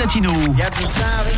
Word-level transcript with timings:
Latino. 0.00 0.30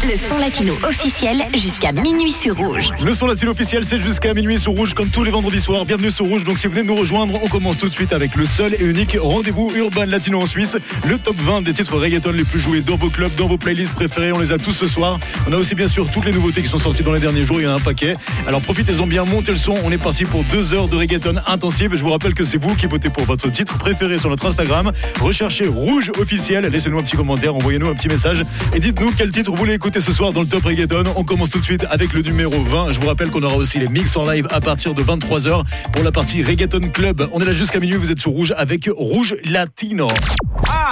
Le 0.04 0.29
son 0.29 0.39
latino 0.39 0.75
officiel 0.84 1.42
jusqu'à 1.53 1.91
minuit 1.91 2.31
sur 2.31 2.57
Rouge. 2.57 2.91
Le 3.04 3.12
son 3.12 3.27
latino 3.27 3.50
officiel, 3.50 3.84
c'est 3.84 3.99
jusqu'à 3.99 4.34
minuit 4.34 4.57
sur 4.57 4.70
Rouge, 4.70 4.95
comme 4.95 5.08
tous 5.08 5.25
les 5.25 5.33
vendredis 5.33 5.61
soirs. 5.61 5.84
Bienvenue 5.84 6.13
sur 6.13 6.27
Rouge. 6.27 6.45
Donc, 6.45 6.58
si 6.58 6.68
vous 6.68 6.72
venez 6.72 6.84
de 6.84 6.88
nous 6.88 6.95
rejoindre, 6.95 7.43
on 7.43 7.49
commence 7.49 7.79
tout 7.79 7.88
de 7.88 7.93
suite 7.93 8.12
avec 8.12 8.36
le 8.36 8.46
seul 8.46 8.75
et 8.75 8.84
unique 8.84 9.16
rendez-vous 9.20 9.72
urbain 9.75 10.06
latino 10.06 10.40
en 10.40 10.46
Suisse. 10.46 10.77
Le 11.04 11.18
top 11.18 11.34
20 11.40 11.62
des 11.62 11.72
titres 11.72 11.96
reggaeton 11.96 12.30
les 12.30 12.45
plus 12.45 12.61
joués 12.61 12.82
dans 12.82 12.95
vos 12.95 13.11
clubs, 13.11 13.34
dans 13.34 13.48
vos 13.48 13.59
playlists 13.59 13.95
préférées. 13.95 14.30
On 14.32 14.38
les 14.38 14.52
a 14.52 14.59
tous 14.59 14.72
ce 14.72 14.86
soir. 14.86 15.18
On 15.48 15.52
a 15.52 15.56
aussi, 15.56 15.74
bien 15.74 15.88
sûr, 15.88 16.08
toutes 16.08 16.24
les 16.24 16.32
nouveautés 16.32 16.62
qui 16.62 16.68
sont 16.68 16.79
sorties 16.79 17.02
dans 17.02 17.12
les 17.12 17.20
derniers 17.20 17.42
jours. 17.42 17.60
Il 17.60 17.64
y 17.64 17.66
en 17.66 17.72
a 17.72 17.76
un 17.76 17.80
paquet. 17.80 18.14
Alors, 18.46 18.60
profitez-en 18.60 19.08
bien, 19.08 19.24
montez 19.24 19.50
le 19.50 19.58
son. 19.58 19.76
On 19.82 19.90
est 19.90 19.98
parti 19.98 20.24
pour 20.24 20.44
deux 20.44 20.72
heures 20.72 20.86
de 20.86 20.94
reggaeton 20.94 21.34
intensive. 21.48 21.96
Je 21.96 22.02
vous 22.02 22.12
rappelle 22.12 22.34
que 22.34 22.44
c'est 22.44 22.62
vous 22.62 22.76
qui 22.76 22.86
votez 22.86 23.10
pour 23.10 23.24
votre 23.24 23.50
titre 23.50 23.76
préféré 23.76 24.18
sur 24.18 24.30
notre 24.30 24.46
Instagram. 24.46 24.92
Recherchez 25.20 25.66
Rouge 25.66 26.12
officiel. 26.20 26.66
Laissez-nous 26.66 27.00
un 27.00 27.02
petit 27.02 27.16
commentaire, 27.16 27.56
envoyez-nous 27.56 27.88
un 27.88 27.95
petit 27.95 28.09
message 28.09 28.45
et 28.74 28.80
dites-nous 28.80 29.12
quel 29.16 29.30
titre 29.30 29.51
vous 29.51 29.56
voulez 29.56 29.74
écouter 29.74 30.01
ce 30.01 30.12
soir 30.12 30.33
dans 30.33 30.41
le 30.41 30.47
top 30.47 30.65
reggaeton. 30.65 31.05
On 31.16 31.24
commence 31.24 31.51
tout 31.51 31.59
de 31.59 31.65
suite 31.65 31.87
avec 31.91 32.12
le 32.12 32.23
numéro 32.23 32.62
20. 32.62 32.93
Je 32.93 33.01
vous 33.01 33.06
rappelle 33.06 33.30
qu'on 33.30 33.43
aura 33.43 33.56
aussi 33.56 33.79
les 33.79 33.88
mix 33.88 34.16
en 34.16 34.29
live 34.29 34.47
à 34.51 34.60
partir 34.60 34.95
de 34.95 35.02
23h 35.02 35.62
pour 35.93 36.05
la 36.05 36.12
partie 36.12 36.43
reggaeton 36.43 36.88
club. 36.93 37.29
On 37.33 37.41
est 37.41 37.45
là 37.45 37.52
jusqu'à 37.52 37.80
minuit, 37.80 37.96
vous 37.96 38.10
êtes 38.10 38.20
sur 38.20 38.30
Rouge 38.30 38.55
avec 38.57 38.88
Rouge 38.96 39.37
Latino. 39.45 40.09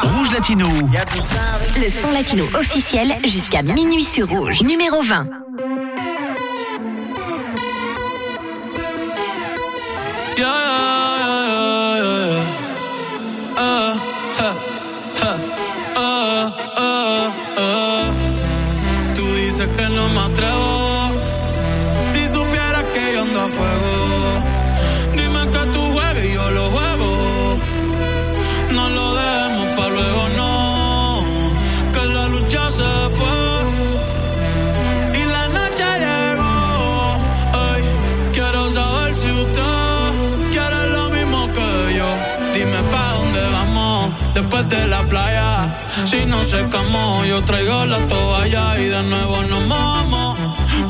Rouge 0.02 0.32
Latino. 0.32 0.68
Le 1.76 2.02
son 2.02 2.10
latino 2.12 2.44
officiel 2.54 3.14
jusqu'à 3.24 3.62
minuit 3.62 4.04
sur 4.04 4.28
Rouge. 4.28 4.62
Numéro 4.62 5.02
20. 5.02 5.26
Yeah, 10.38 10.46
yeah, 10.46 10.99
Si 20.40 22.22
supieras 22.28 22.84
que 22.94 23.12
yo 23.14 23.20
ando 23.22 23.40
a 23.40 23.48
fuego. 23.48 23.92
Dime 25.12 25.42
que 25.52 25.62
tú 25.74 25.80
juegas 25.92 26.24
y 26.24 26.32
yo 26.32 26.50
lo 26.50 26.70
juego. 26.70 27.58
No 28.72 28.88
lo 28.88 29.14
demos 29.14 29.66
pa' 29.76 29.88
luego, 29.88 30.22
no. 30.38 30.52
Que 31.92 32.06
la 32.06 32.24
luz 32.28 32.48
ya 32.48 32.70
se 32.70 32.92
fue. 33.16 33.38
Y 35.20 35.24
la 35.24 35.48
noche 35.48 35.86
llegó. 36.04 36.56
Ay, 37.68 37.82
quiero 38.32 38.68
saber 38.70 39.14
si 39.14 39.30
usted 39.30 40.10
quiere 40.52 40.80
lo 40.96 41.10
mismo 41.10 41.52
que 41.52 41.94
yo. 41.98 42.08
Dime 42.54 42.82
pa' 42.90 43.12
dónde 43.12 43.42
vamos 43.56 44.12
después 44.34 44.68
de 44.70 44.86
la 44.88 45.02
playa. 45.02 45.48
Si 46.06 46.24
no 46.24 46.42
secamos, 46.44 47.26
yo 47.26 47.44
traigo 47.44 47.84
la 47.84 47.98
toalla 48.06 48.78
y 48.78 48.84
de 48.84 49.02
nuevo 49.02 49.42
nos 49.42 49.66
mojamos. 49.66 50.19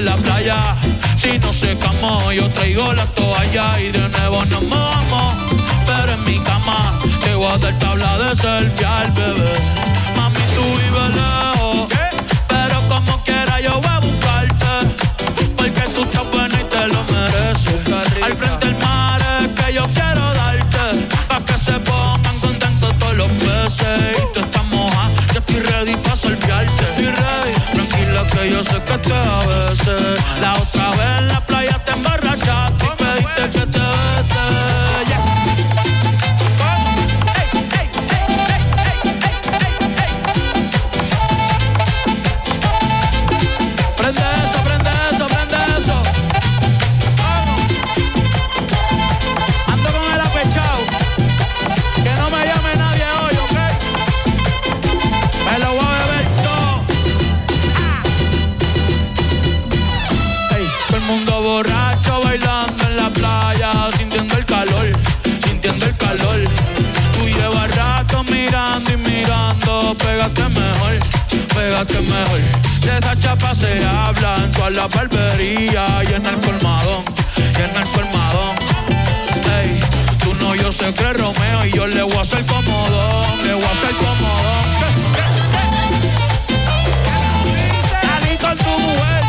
La 0.00 0.16
playa. 0.16 0.76
Si 1.16 1.38
no 1.38 1.52
secamos, 1.52 2.34
yo 2.34 2.48
traigo 2.50 2.92
la 2.92 3.06
toalla 3.06 3.80
y 3.80 3.90
de 3.90 4.08
nuevo 4.08 4.44
nos 4.46 4.62
mojamos. 4.62 5.34
Pero 5.86 6.12
en 6.14 6.22
mi 6.24 6.38
cama 6.40 6.98
te 7.22 7.34
voy 7.34 7.52
a 7.52 7.58
dar 7.58 7.78
tabla 7.78 8.18
de 8.18 8.34
selfie 8.34 8.86
al 8.86 9.10
bebé. 9.12 9.54
Mami, 10.16 10.40
tú 10.54 10.62
vives 10.62 11.16
lejos. 11.16 11.67
Yo 28.58 28.64
sé 28.64 28.82
que 28.82 28.98
te 28.98 29.14
a 29.14 29.38
veces. 29.46 30.20
La 30.40 30.52
otra 30.54 30.90
vez 30.90 31.18
en 31.18 31.28
la 31.28 31.40
playa 31.46 31.78
te 31.84 31.92
emborrachaste 31.92 32.86
y 32.86 32.96
pediste 32.96 33.60
que 33.60 33.66
te 33.66 33.87
De 72.88 72.96
esa 72.96 73.14
chapa 73.20 73.54
se 73.54 73.84
habla 73.84 74.36
en 74.36 74.50
toda 74.50 74.70
la 74.70 74.86
barbería 74.88 75.86
y 76.04 76.14
en 76.14 76.24
el 76.24 76.38
colmadón, 76.38 77.04
y 77.36 77.60
en 77.60 77.76
el 77.76 77.86
colmadón. 77.92 78.56
Ey, 79.60 79.78
tú 80.22 80.34
no, 80.36 80.54
yo 80.54 80.70
que 80.70 80.88
es 80.88 81.16
Romeo 81.18 81.66
y 81.66 81.70
yo 81.70 81.86
le 81.86 82.02
voy 82.02 82.16
a 82.16 82.22
hacer 82.22 82.46
comodón, 82.46 83.42
le 83.44 83.52
voy 83.52 83.62
a 83.62 83.70
hacer 83.70 83.94
comodón. 83.94 84.68
Salí 88.00 88.36
con 88.38 88.56
tu 88.56 88.78
mujer. 88.78 89.24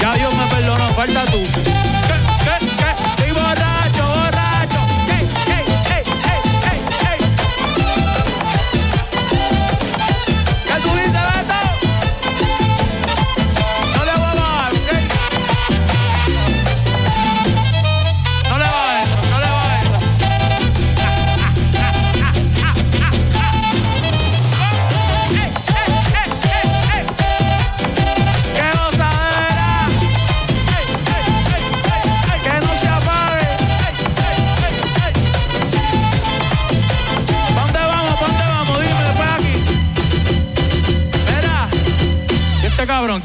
Ya 0.00 0.14
Dios 0.14 0.34
me 0.34 0.46
perdonó, 0.46 0.88
falta 0.94 1.22
tú. 1.26 1.75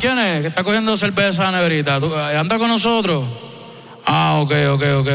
Quién 0.01 0.18
es? 0.18 0.42
Que 0.42 0.48
está 0.48 0.63
cogiendo 0.63 0.98
cerveza 0.98 1.51
negrita. 1.51 2.00
¿Tú, 2.00 2.13
eh, 2.13 2.38
¿Anda 2.38 2.57
con 2.57 2.68
nosotros? 2.68 3.24
Ah, 4.06 4.38
ok, 4.42 4.51
ok, 4.71 4.83
ok. 5.00 5.07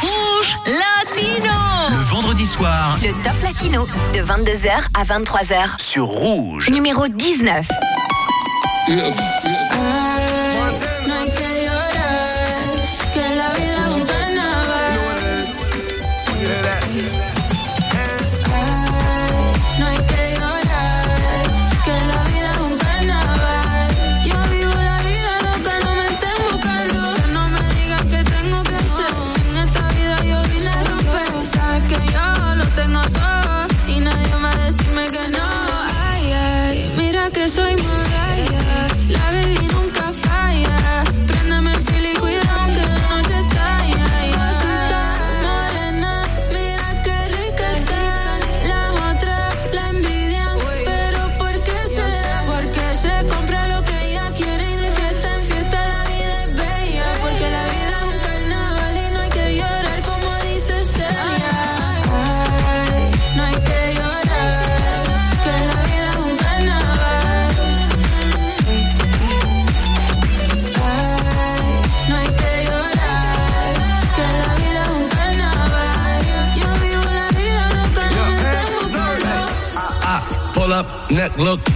Rouge 0.00 0.56
Latino. 0.64 1.88
Le 1.90 2.04
vendredi 2.14 2.46
soir 2.46 2.96
Le 3.02 3.12
top 3.24 3.42
latino 3.42 3.86
de 4.12 4.22
22h 4.22 4.70
à 4.94 5.04
23h. 5.04 5.78
sur 5.78 6.06
Rouge. 6.06 6.70
Numéro 6.70 7.08
19. 7.08 7.66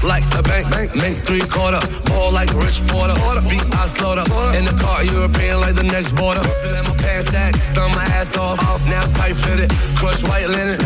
Like 0.03 0.25
a 0.35 0.43
bank. 0.43 0.67
Mink 0.95 1.17
three 1.17 1.41
quarter. 1.41 1.81
Ball 2.05 2.33
like 2.33 2.53
Rich 2.55 2.83
Porter. 2.89 3.15
Beat 3.49 3.63
I 3.75 3.87
slaughter. 3.87 4.27
In 4.57 4.65
the 4.65 4.77
car, 4.79 5.03
European 5.05 5.61
like 5.61 5.75
the 5.75 5.85
next 5.85 6.13
border. 6.13 6.41
In 6.41 6.85
my 6.85 6.95
pants 6.97 7.31
sack. 7.31 7.55
My 7.95 8.05
ass 8.19 8.37
off. 8.37 8.59
Now 8.87 9.03
tight 9.13 9.37
fitted. 9.37 9.71
Crush 9.97 10.23
white 10.25 10.49
linen. 10.49 10.79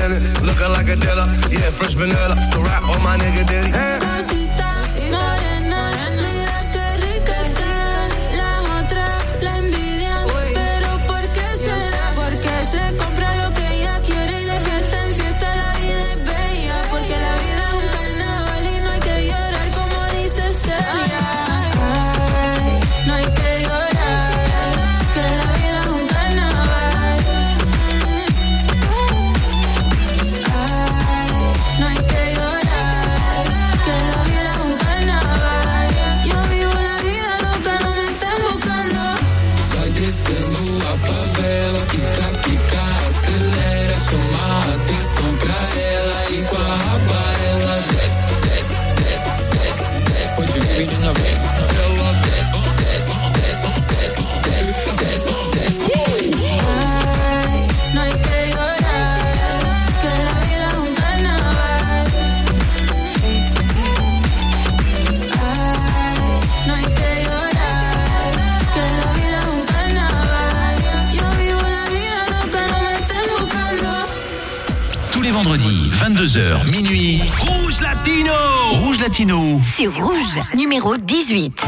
Looking 0.44 0.72
like 0.72 0.88
a 0.88 0.96
dealer. 0.96 1.26
Yeah, 1.50 1.70
fresh 1.70 1.94
vanilla. 1.94 2.36
So 2.44 2.62
rap 2.62 2.82
on 2.82 3.02
my 3.02 3.16
nigga 3.16 3.46
Diddy. 3.46 4.35
22h, 76.36 76.70
minuit. 76.70 77.22
Rouge 77.40 77.80
Latino 77.80 78.32
Rouge 78.82 79.00
Latino. 79.00 79.60
C'est 79.62 79.86
rouge, 79.86 80.38
numéro 80.54 80.98
18. 80.98 81.66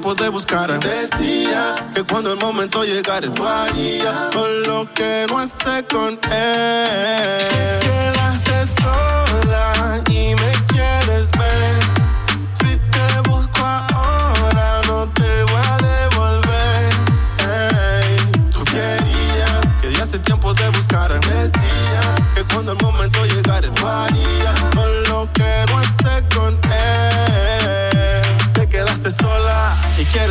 Te 0.00 0.28
buscara. 0.30 0.78
Decía 0.78 1.74
que 1.94 2.02
cuando 2.02 2.32
el 2.32 2.38
momento 2.38 2.82
llegara, 2.82 3.30
tú 3.30 3.46
harías 3.46 4.34
con 4.34 4.62
lo 4.62 4.90
que 4.94 5.26
no 5.28 5.38
hace 5.38 5.84
con 5.84 6.18
él. 6.30 7.78
Te 7.80 7.86
quedaste 7.86 8.82
sola 8.82 10.02
y 10.08 10.34
me 10.34 10.52
quieres 10.68 11.30
ver. 11.32 11.81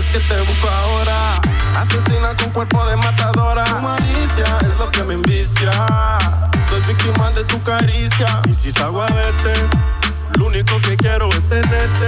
Quieres 0.02 0.08
que 0.08 0.20
te 0.34 0.42
busco 0.42 0.70
ahora. 0.70 1.42
Asesina 1.76 2.36
con 2.36 2.52
cuerpo 2.52 2.86
de 2.86 2.98
matadora. 2.98 3.64
Tu 3.64 3.80
malicia 3.80 4.58
es 4.62 4.78
lo 4.78 4.90
que 4.92 5.04
me 5.04 5.16
envicia. 5.16 5.72
Soy 6.70 6.82
víctima 6.88 7.32
de 7.32 7.44
tu 7.44 7.62
caricia. 7.64 8.42
Y 8.48 8.54
si 8.54 8.72
salgo 8.72 9.02
a 9.02 9.08
verte, 9.08 9.54
lo 10.38 10.48
único 10.48 10.80
que 10.82 10.96
quiero 10.98 11.30
es 11.30 11.48
tenerte. 11.48 12.08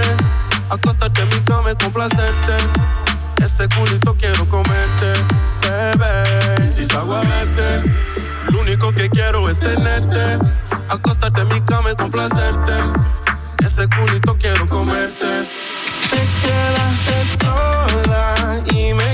Acostarte 0.70 1.22
en 1.22 1.28
mi 1.28 1.40
cama 1.40 1.72
y 1.72 1.74
complacerte. 1.76 2.54
Ese 3.42 3.68
culito 3.68 4.14
quiero 4.14 4.48
comerte, 4.48 5.12
bebé. 5.60 6.64
Y 6.64 6.68
si 6.68 6.86
salgo 6.86 7.14
a 7.14 7.20
verte, 7.20 7.92
lo 8.50 8.60
único 8.60 8.92
que 8.92 9.08
quiero 9.10 9.48
es 9.50 9.58
tenerte. 9.58 10.38
Acostarte 10.88 11.42
en 11.42 11.48
mi 11.48 11.60
cama 11.60 11.92
y 11.92 11.94
complacerte. 11.96 12.72
Ese 13.58 13.86
culito 13.88 14.36
quiero 14.38 14.66
comerte. 14.68 15.48
Te 16.10 16.16
quedaste 16.42 17.23
y 18.72 18.94
me 18.94 19.13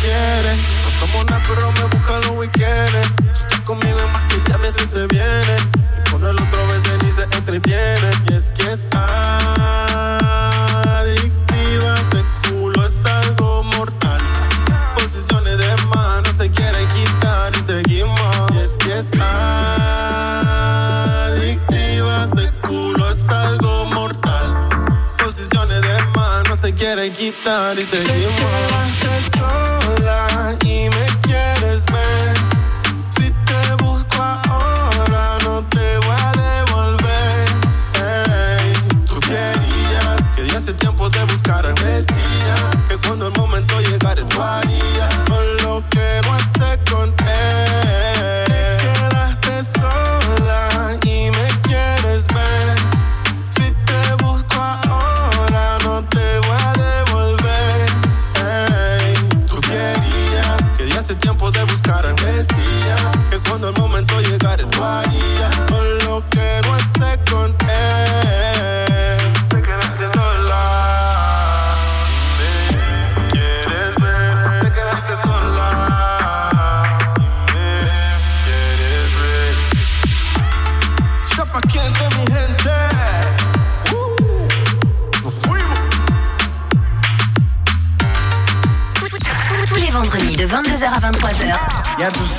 quieres. 0.00 0.58
No 0.84 0.90
somos 1.00 1.24
nada, 1.26 1.42
pero 1.48 1.72
me 1.72 1.84
busca 1.84 2.18
los 2.20 2.30
weekends. 2.38 3.08
Si 3.32 3.60
conmigo 3.62 3.98
es 3.98 4.08
más 4.12 4.22
que 4.24 4.40
ya 4.48 4.56
veces 4.58 4.90
se 4.90 5.06
viene. 5.06 5.56
Y 5.98 6.10
con 6.10 6.24
el 6.24 6.34
otro 6.40 6.66
veces 6.68 7.02
ni 7.02 7.10
se 7.10 7.22
entretiene. 7.36 8.10
Y 8.30 8.34
es 8.34 8.50
que 8.50 8.72
es 8.72 8.86
adictiva. 8.92 9.54
Ese 12.00 12.24
culo 12.48 12.84
es 12.84 13.04
algo 13.04 13.64
mortal. 13.64 14.20
Posiciones 14.96 15.58
de 15.58 15.76
mano 15.94 16.32
se 16.32 16.50
quieren 16.50 16.88
quitar 16.88 17.52
y 17.56 17.60
seguimos. 17.60 18.50
Y 18.54 18.58
es 18.58 18.76
que 18.76 18.98
es 18.98 19.12
adictiva. 19.20 19.54
Ese 22.24 22.50
culo 22.62 23.10
es 23.10 23.28
algo 23.28 23.84
mortal. 23.86 24.68
Posiciones 25.22 25.80
de 25.80 26.02
mano 26.16 26.54
se 26.56 26.72
quieren 26.74 27.12
quitar 27.12 27.78
y 27.78 27.84
seguimos. 27.84 28.83
Tiempo 61.16 61.50
de 61.50 61.62
buscar 61.64 62.04
decía 62.14 62.96
que 63.30 63.38
cuando 63.48 63.68
el 63.68 63.74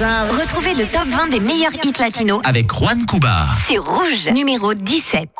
Retrouvez 0.04 0.74
le 0.74 0.84
top 0.86 1.08
20 1.08 1.28
des 1.30 1.40
meilleurs 1.40 1.72
hits 1.82 1.92
latinos 1.98 2.42
Avec 2.44 2.70
Juan 2.70 3.06
Cuba. 3.06 3.46
sur 3.66 3.82
Rouge, 3.86 4.28
numéro 4.30 4.74
17. 4.74 5.30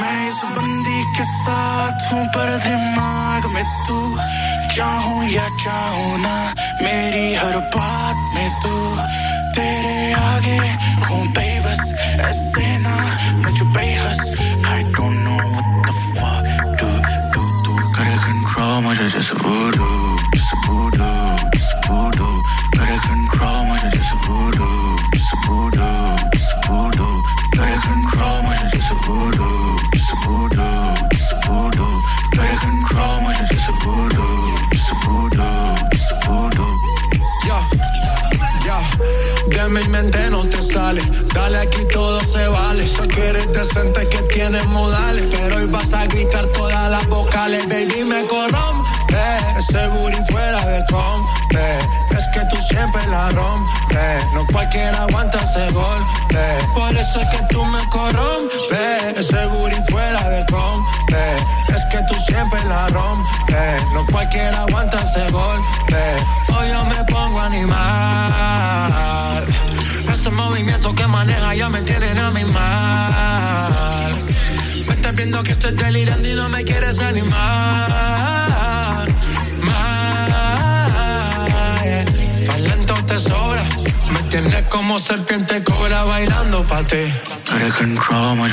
मैं 0.00 0.18
इस 0.28 0.40
बंदी 0.56 1.00
के 1.16 1.24
साथ 1.30 2.12
हूँ 2.12 2.24
पर 2.34 2.50
दिमाग 2.66 3.46
में 3.54 3.64
तू 3.88 3.98
चाहूँ 4.76 5.24
या 5.30 5.46
चाहूँ 5.64 6.18
ना 6.24 6.34
मेरी 6.82 7.26
हर 7.42 7.56
बात 7.76 8.18
में 8.34 8.48
तू 8.64 8.74
तेरे 9.56 10.12
आगे 10.22 10.58
हूँ 11.08 11.22
बेबस 11.38 11.82
ऐसे 12.30 12.66
ना 12.86 12.96
मुझे 13.44 13.64
बेहस 13.76 14.22
I 14.70 14.82
don't 14.96 15.16
know 15.26 15.38
what 15.54 15.68
the 15.86 15.94
fuck 16.16 16.44
to 16.80 16.88
do 17.34 17.42
तू 17.64 17.72
करे 17.96 18.16
control 18.26 18.82
मुझे 18.86 19.08
जैसे 19.14 19.34
voodoo 19.42 19.90
जैसे 20.34 20.56
voodoo 20.66 21.12
जैसे 21.54 21.76
voodoo 21.88 22.30
करे 22.78 22.98
control 23.08 23.58
मुझे 23.70 23.88
जैसे 23.96 24.16
voodoo 24.26 24.70
जैसे 25.14 25.36
voodoo 25.46 26.03
aquí 41.65 41.85
todo 41.91 42.19
se 42.21 42.47
vale. 42.47 42.87
Sé 42.87 43.07
que 43.07 43.29
eres 43.29 43.51
decente, 43.53 44.07
que 44.09 44.21
tienes 44.33 44.65
modales. 44.67 45.25
Pero 45.31 45.57
hoy 45.57 45.65
vas 45.67 45.93
a 45.93 46.05
gritar 46.07 46.45
todas 46.47 46.89
las 46.89 47.07
vocales. 47.07 47.67
Baby, 47.67 48.03
me 48.03 48.25
corrompe. 48.25 48.85
Ese 49.57 49.87
booty 49.87 50.17
fuera 50.31 50.65
de 50.65 50.83
compe. 50.85 51.79
Es 52.17 52.25
que 52.33 52.41
tú 52.49 52.57
siempre 52.69 53.05
la 53.07 53.29
rompes. 53.31 54.25
No 54.33 54.45
cualquiera 54.51 55.03
aguanta 55.03 55.37
ese 55.39 55.71
golpe. 55.71 56.45
Por 56.73 56.95
eso 56.95 57.21
es 57.21 57.27
que 57.29 57.39
tú 57.49 57.63
me 57.65 57.87
corrompes. 57.89 59.17
Ese 59.17 59.45
booty 59.47 59.75
fuera 59.89 60.29
de 60.29 60.45
compe. 60.45 61.35
Es 61.75 61.85
que 61.85 61.99
tú 62.07 62.13
siempre 62.27 62.63
la 62.65 62.87
rompes. 62.89 63.83
No 63.93 64.05
cualquiera 64.11 64.61
aguanta 64.61 65.01
ese 65.01 65.31
golpe. 65.31 66.03
Hoy 66.57 66.69
yo 66.69 66.85
me 66.85 67.03
pongo 67.05 67.39
animal. 67.39 69.45
Ese 70.13 70.29
movimiento 70.31 70.93
que 70.95 71.07
maneja 71.07 71.53
ya 71.55 71.69
me 71.69 71.81
tienen 71.81 72.17
a 72.17 72.31
mi 72.31 72.43
mal. 72.45 74.15
Me 74.87 74.93
estás 74.93 75.15
viendo 75.15 75.43
que 75.43 75.51
estoy 75.51 75.73
delirando 75.73 76.29
y 76.29 76.33
no 76.33 76.49
me 76.49 76.63
quieres 76.63 76.99
animar. 76.99 79.07
Mal. 79.61 80.95
Talento 82.45 82.93
te 83.05 83.19
sobra. 83.19 83.63
Me 84.13 84.19
tienes 84.29 84.63
como 84.63 84.99
serpiente 84.99 85.63
cobra 85.63 86.03
bailando 86.03 86.65
pa' 86.65 86.83
ti. 86.83 87.13
Gotta 87.47 87.69
control 87.77 88.37
my 88.37 88.47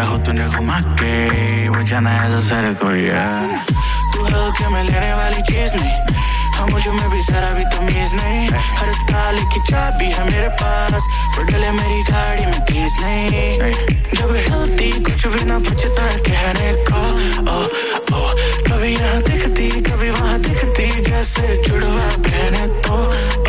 रख 0.00 0.08
हो 0.08 0.16
तूने 0.24 0.46
घुमा 0.48 0.80
के, 0.96 1.68
वो 1.68 1.82
जाना 1.84 2.10
ऐसा 2.24 2.40
सर 2.40 2.64
कोई 2.80 3.04
है 3.12 3.60
तू 4.12 4.24
हल्के 4.24 4.68
में 4.68 4.82
लेने 4.84 5.12
वाली 5.14 5.42
चीज़ 5.42 5.74
नहीं? 5.76 5.96
हाँ 6.56 6.66
मुझे 6.68 6.90
में 6.90 7.10
भी 7.10 7.20
जरा 7.22 7.50
भी 7.50 7.64
तमीज 7.72 8.14
नहीं। 8.14 8.48
हर 8.80 8.92
ताले 9.10 9.42
की 9.52 9.60
चाबी 9.70 10.04
है 10.04 10.24
मेरे 10.24 10.48
पास 10.60 11.02
पर 11.36 11.44
मेरी 11.70 12.02
गाड़ी 12.12 12.46
में 12.46 12.60
कीज 12.64 12.92
नहीं। 13.02 13.72
जब 14.16 14.34
हिलती, 14.36 14.90
कुछ 15.04 15.26
भी 15.26 15.44
ना 15.44 15.58
बचता 15.58 16.04
है 16.04 16.16
कहने 16.20 16.72
को। 16.88 17.00
ओ 17.50 17.58
ओ, 18.16 18.34
कभी 18.68 18.92
यहाँ 18.92 19.22
दिखती, 19.22 19.70
कभी 19.80 20.10
वहाँ 20.10 20.38
दिखती, 20.40 20.88
जैसे 21.10 21.62
जुड़वा 21.68 22.08
पहने 22.24 22.66
तो। 22.80 23.39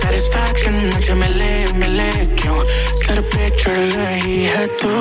सेटिस्फैक्शन 0.00 0.74
मुझे 0.94 1.14
मिले 1.22 1.52
मिले 1.80 2.10
क्यों 2.40 2.58
सर 3.02 3.20
पे 3.32 3.48
चढ़ 3.62 3.78
रही 3.96 4.42
है 4.44 4.66
तू 4.80 4.92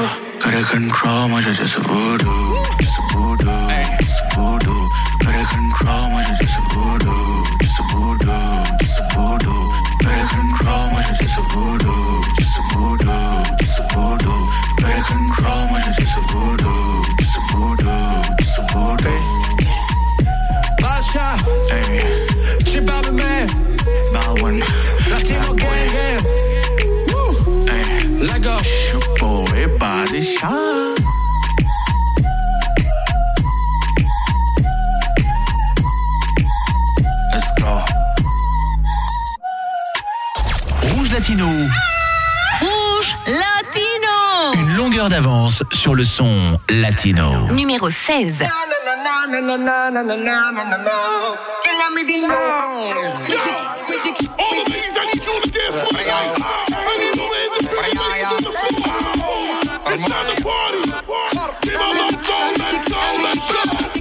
करे 0.44 0.62
कंट्रोल 0.72 1.30
मुझे 1.34 1.52
जैसे 1.60 1.80
voodoo 1.90 2.36
जैसे 2.80 3.02
Numéro 47.06 47.88
16. 47.88 48.34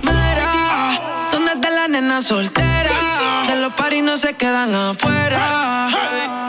Mira, 0.02 1.28
¿dónde 1.30 1.52
está 1.52 1.70
la 1.70 1.88
nena 1.88 2.22
soltera? 2.22 3.44
De 3.48 3.56
los 3.56 3.74
paris 3.74 4.02
no 4.02 4.16
se 4.16 4.32
quedan 4.34 4.74
afuera. 4.74 5.90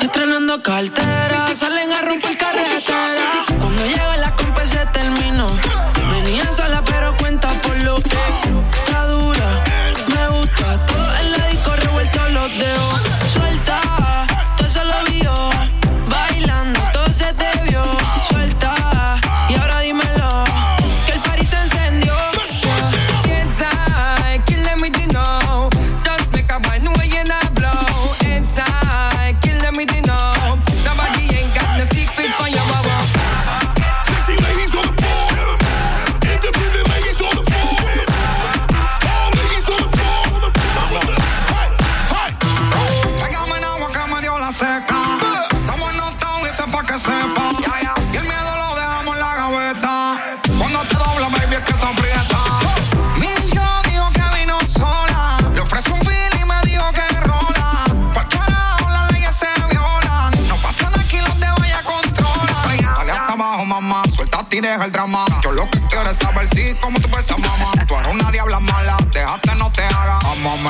Estrenando 0.02 0.64
cartera, 0.64 1.48
salen 1.54 1.92
a 1.92 2.02
romper 2.02 2.25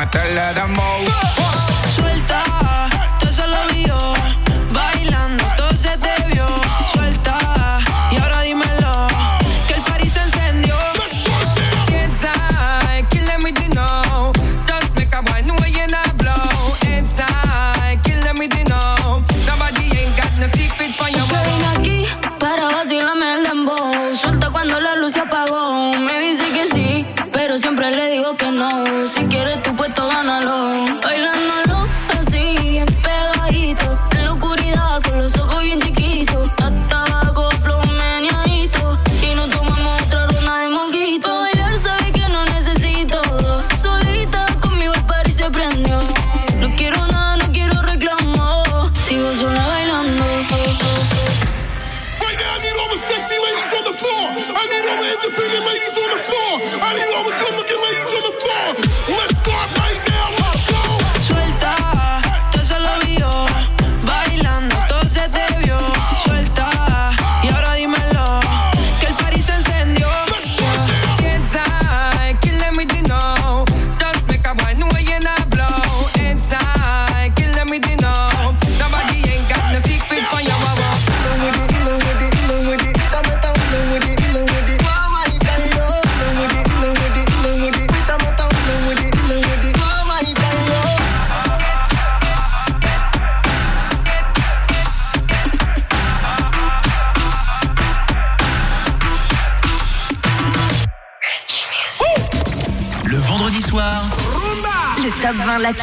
haga. 0.01 0.65
Vamos 0.67 1.39
a 1.39 1.44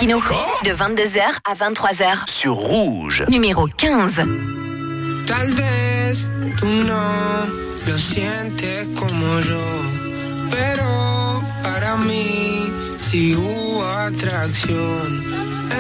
top 0.07 0.21
20 0.21 0.21
latino 0.21 0.21
de 0.65 0.73
22h 0.73 1.21
à 1.45 1.55
23h. 1.55 2.29
sur 2.29 2.55
Rouge. 2.55 3.25
Numéro 3.29 3.67
15. 3.67 4.17
Tal 5.27 5.53
vez 5.53 6.29
tú 6.59 6.67
no 6.67 7.47
lo 7.87 7.99
sientes 7.99 8.89
como 8.99 9.41
yo, 9.41 9.61
pero 10.51 11.43
para 11.63 11.97
mí 11.97 12.73
sí 13.01 13.35
hubo 13.35 13.85
atracción. 13.85 15.25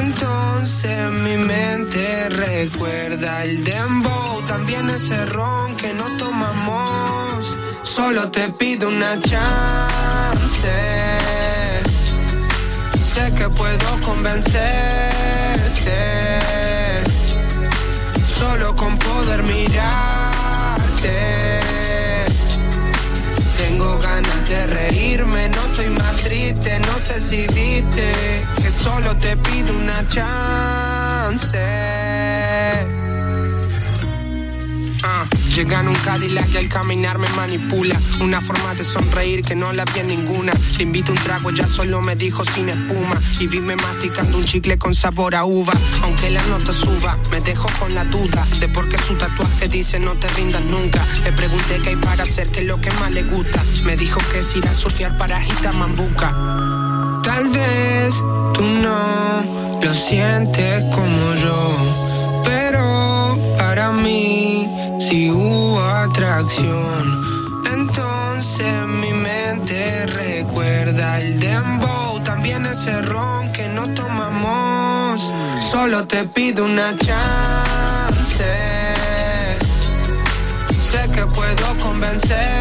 Entonces 0.01 1.11
mi 1.11 1.37
mente 1.37 2.29
recuerda 2.31 3.45
el 3.45 3.65
dembow, 3.65 4.43
también 4.47 4.89
ese 4.91 5.27
ron 5.27 5.77
que 5.77 5.93
no 5.95 6.17
tomamos. 6.17 7.57
Solo 7.83 8.31
te 8.31 8.49
pido 8.51 8.89
una 8.89 9.21
chance. 9.21 11.03
Sé 13.13 13.31
que 13.35 13.47
puedo 13.51 14.01
convencerte 14.01 14.63
solo 18.27 18.75
con 18.75 18.97
poder 18.97 19.43
mirarte. 19.43 21.13
Tengo 23.59 23.99
ganas 23.99 24.49
de 24.49 24.67
reírme, 24.67 25.51
no 25.51 25.63
estoy 25.67 25.91
más 25.91 26.17
triste, 26.17 26.81
no 26.81 26.99
sé 26.99 27.21
si 27.21 27.47
viste 27.49 28.47
que 28.63 28.71
solo 28.71 29.15
te 29.19 29.37
pido 29.37 29.75
una 29.77 30.09
chance. 30.09 31.59
Ah, 35.03 35.27
Llega 35.55 35.81
en 35.81 35.89
un 35.89 35.95
Cadillac 35.97 36.49
y 36.55 36.57
al 36.57 36.69
caminar 36.69 37.19
me 37.19 37.29
manipula. 37.31 37.95
Una 38.21 38.41
forma 38.41 38.75
de 38.75 38.85
sonreír 38.85 39.43
que 39.45 39.55
no 39.55 39.71
la 39.73 39.85
vi 39.85 40.01
en 40.01 40.09
ninguna. 40.09 40.53
Le 40.79 40.85
invito 40.85 41.13
un 41.13 41.19
trago, 41.19 41.51
ya 41.51 41.69
solo 41.69 42.01
me 42.01 42.17
dijo 42.17 42.43
sin 42.45 42.71
espuma. 42.71 43.21
Y 43.39 43.49
vime 43.49 43.77
masticando 43.77 44.39
un 44.39 44.45
chicle 44.47 44.79
con 44.79 44.95
sabor 44.95 45.35
a 45.35 45.45
uva. 45.45 45.75
Aunque 46.03 46.31
la 46.31 46.43
nota 46.47 46.73
suba, 46.73 47.19
me 47.31 47.41
dejo 47.43 47.69
con 47.79 47.95
la 47.95 48.05
duda 48.05 48.47
de 48.61 48.69
por 48.69 48.89
qué 48.89 48.97
su 48.97 49.15
tatuaje 49.15 49.69
dice 49.69 49.99
no 49.99 50.19
te 50.19 50.27
rindas 50.29 50.63
nunca. 50.63 51.05
Le 51.23 51.33
pregunté 51.33 51.81
qué 51.83 51.91
hay 51.91 51.97
para 51.97 52.23
hacer, 52.23 52.51
qué 52.51 52.61
es 52.61 52.67
lo 52.67 52.81
que 52.81 52.91
más 52.93 53.11
le 53.11 53.23
gusta. 53.25 53.63
Me 53.85 53.95
dijo 53.97 54.21
que 54.33 54.39
es 54.39 54.57
ir 54.57 54.67
a 54.67 54.73
surfear 54.73 55.19
para 55.19 55.39
Mambuca. 55.75 56.31
Tal 57.23 57.49
vez 57.49 58.15
tú 58.55 58.63
no 58.63 59.79
lo 59.83 59.95
sientes 59.95 60.85
como 60.95 61.35
yo, 61.35 62.43
pero 62.45 63.39
para 63.59 63.93
mí 63.93 64.67
sí 65.03 65.31
hubo 65.31 65.81
atracción. 65.81 67.23
Entonces 67.73 68.87
mi 68.87 69.13
mente 69.13 70.07
recuerda 70.07 71.21
el 71.21 71.41
dembow, 71.41 72.21
también 72.23 72.65
ese 72.67 73.03
ron 73.03 73.53
que 73.53 73.69
no 73.69 73.89
tomamos. 73.95 75.31
Solo 75.59 76.07
te 76.07 76.25
pido 76.25 76.65
una 76.65 76.97
chance. 76.99 78.45
Sé 80.79 81.11
que 81.13 81.27
puedo 81.27 81.79
convencerte 81.83 82.53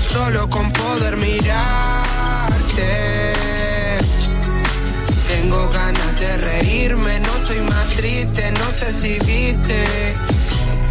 solo 0.00 0.48
con 0.48 0.72
poder 0.72 1.16
mirarte. 1.16 1.68
Tengo 5.48 5.70
ganas 5.70 6.20
de 6.20 6.36
reírme, 6.36 7.20
no 7.20 7.36
estoy 7.38 7.60
más 7.60 7.88
triste, 7.96 8.52
no 8.52 8.70
sé 8.70 8.92
si 8.92 9.18
viste. 9.20 10.14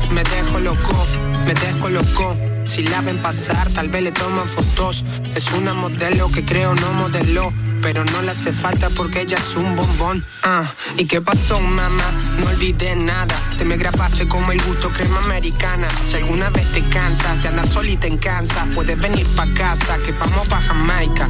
Me 0.10 0.24
dejo 0.24 0.58
loco, 0.58 1.06
me 1.46 1.54
descolocó. 1.54 2.36
Si 2.66 2.82
la 2.82 3.02
ven 3.02 3.22
pasar, 3.22 3.70
tal 3.70 3.90
vez 3.90 4.02
le 4.02 4.12
toman 4.12 4.48
fotos. 4.48 5.06
Es 5.36 5.52
una 5.52 5.76
modelo 5.76 6.32
que 6.32 6.44
creo 6.44 6.74
no 6.74 6.92
modeló. 6.94 7.54
Pero 7.84 8.04
no 8.06 8.24
le 8.24 8.32
hace 8.32 8.52
falta 8.52 8.90
porque 8.90 9.22
ella 9.22 9.38
es 9.38 9.56
un 9.56 9.76
bombón. 9.76 10.26
Ah, 10.42 10.68
¿y 10.98 11.06
qué 11.06 11.22
pasó, 11.22 11.60
mamá? 11.60 12.12
No 12.40 12.48
olvidé 12.48 12.96
nada. 12.96 13.40
Te 13.60 13.64
me 13.64 13.78
grabaste 13.78 14.28
como 14.28 14.52
el 14.52 14.62
gusto 14.64 14.92
crema 14.92 15.20
americana. 15.24 15.88
Si 16.04 16.16
alguna 16.16 16.50
vez 16.50 16.66
te 16.72 16.82
cansas 16.90 17.44
de 17.44 17.50
andar 17.50 17.68
solita 17.68 18.08
en 18.08 18.18
Kansas, 18.18 18.66
puedes 18.74 19.00
venir 19.00 19.28
pa' 19.36 19.54
casa, 19.54 20.00
que 20.00 20.14
vamos 20.14 20.48
pa' 20.48 20.62
Jamaica. 20.62 21.30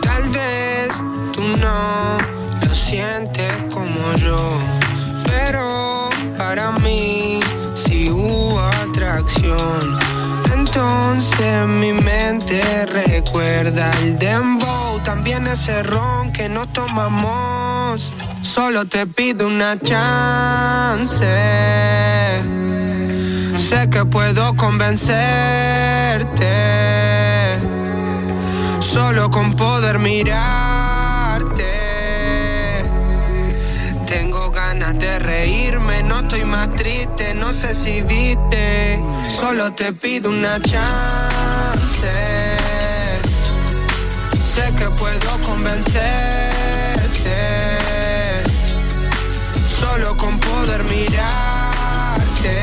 Tal 0.00 0.26
vez 0.30 1.04
tú 1.36 1.42
no 1.42 2.18
lo 2.62 2.74
sientes 2.74 3.52
como 3.70 4.14
yo, 4.14 4.58
pero 5.26 6.08
para 6.38 6.72
mí 6.78 7.40
sí 7.74 8.08
hubo 8.08 8.58
atracción. 8.58 9.98
Entonces 10.54 11.66
mi 11.66 11.92
mente 11.92 12.86
recuerda 12.86 13.90
el 14.00 14.18
dembow, 14.18 14.98
también 15.02 15.46
ese 15.46 15.82
ron 15.82 16.32
que 16.32 16.48
no 16.48 16.66
tomamos. 16.68 18.14
Solo 18.40 18.86
te 18.86 19.06
pido 19.06 19.46
una 19.46 19.78
chance. 19.78 21.26
Sé 23.56 23.90
que 23.90 24.06
puedo 24.06 24.56
convencerte 24.56 25.16
solo 28.80 29.28
con 29.28 29.54
poder 29.54 29.98
mirarte. 29.98 30.65
Más 36.46 36.74
triste, 36.76 37.34
no 37.34 37.52
sé 37.52 37.74
si 37.74 38.00
viste. 38.02 38.98
Solo 39.28 39.72
te 39.72 39.92
pido 39.92 40.30
una 40.30 40.60
chance. 40.60 42.06
Sé 44.40 44.72
que 44.78 44.88
puedo 44.90 45.40
convencerte. 45.44 46.04
Solo 49.68 50.16
con 50.16 50.38
poder 50.38 50.84
mirarte. 50.84 52.56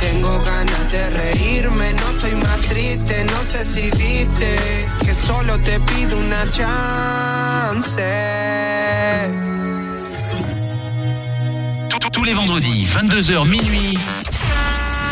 Tengo 0.00 0.40
ganas 0.42 0.92
de 0.92 1.10
reírme, 1.10 1.92
no 1.92 2.10
estoy 2.10 2.34
más 2.36 2.60
triste, 2.60 3.24
no 3.24 3.44
sé 3.44 3.64
si 3.64 3.90
viste 3.90 4.86
que 5.04 5.12
solo 5.12 5.58
te 5.58 5.78
pido 5.80 6.16
una 6.18 6.50
chance. 6.50 8.00
Les 12.30 12.36
vendredis, 12.36 12.84
22h 12.84 13.44
minuit. 13.44 13.98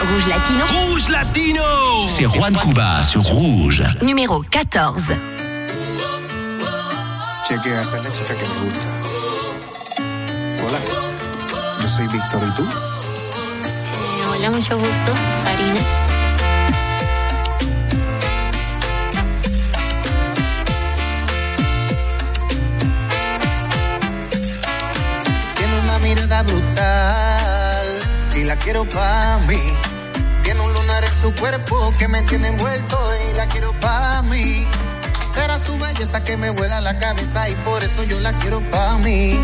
Rouge 0.03 0.29
Latino. 0.29 0.65
Rouge 0.71 1.09
Latino 1.09 1.63
C'est 2.07 2.27
Juan 2.27 2.57
Cuba 2.57 3.03
sur 3.03 3.25
Rouge. 3.25 3.83
Numéro 4.03 4.41
14. 4.49 5.03
Chequea, 7.49 7.83
esa 7.83 7.97
es 7.97 8.05
la 8.05 8.13
chica 8.13 8.35
que 8.37 8.47
me 8.47 8.71
gusta. 8.71 8.87
Hola, 10.65 10.79
yo 11.83 11.89
soy 11.89 12.07
Víctor 12.07 12.41
y 12.47 12.55
tú? 12.55 12.63
Eh, 12.63 14.27
hola, 14.29 14.51
mucho 14.51 14.79
gusto, 14.79 15.15
Karina. 15.45 15.81
Tiene 25.57 25.81
una 25.83 25.99
mirada 25.99 26.43
brutal 26.45 26.88
la 28.49 28.57
quiero 28.57 28.87
pa' 28.87 29.39
mí. 29.47 29.61
Tiene 30.43 30.61
un 30.61 30.73
lunar 30.73 31.05
en 31.05 31.15
su 31.15 31.35
cuerpo 31.35 31.93
que 31.99 32.09
me 32.09 32.23
tiene 32.23 32.49
envuelto 32.49 32.99
y 33.29 33.37
la 33.37 33.47
quiero 33.47 33.79
pa' 33.79 34.23
mí. 34.23 34.67
Será 35.31 35.59
su 35.59 35.79
belleza 35.79 36.25
que 36.25 36.39
me 36.39 36.49
vuela 36.49 36.81
la 36.81 36.99
cabeza 36.99 37.51
y 37.51 37.55
por 37.57 37.85
eso 37.85 38.05
yo 38.05 38.19
la 38.21 38.33
quiero 38.41 38.63
pa' 38.71 38.97
mí. 39.05 39.39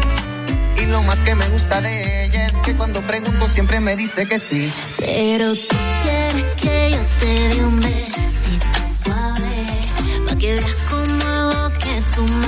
Y 0.80 0.86
lo 0.86 1.02
más 1.02 1.22
que 1.22 1.34
me 1.34 1.46
gusta 1.48 1.82
de 1.82 2.24
ella 2.24 2.46
es 2.46 2.56
que 2.62 2.74
cuando 2.74 3.06
pregunto 3.06 3.46
siempre 3.46 3.78
me 3.78 3.94
dice 3.94 4.26
que 4.26 4.38
sí. 4.38 4.72
Pero 4.98 5.54
tú 5.54 5.76
quieres 6.02 6.46
que 6.56 6.90
yo 6.92 7.02
te 7.20 7.48
dé 7.48 7.62
un 7.62 7.80
besito 7.80 8.66
suave, 9.04 9.66
pa' 10.26 10.36
que 10.36 10.54
veas 10.54 10.76
hago 11.26 11.78
que 11.78 12.00
tu 12.14 12.22
mal 12.22 12.43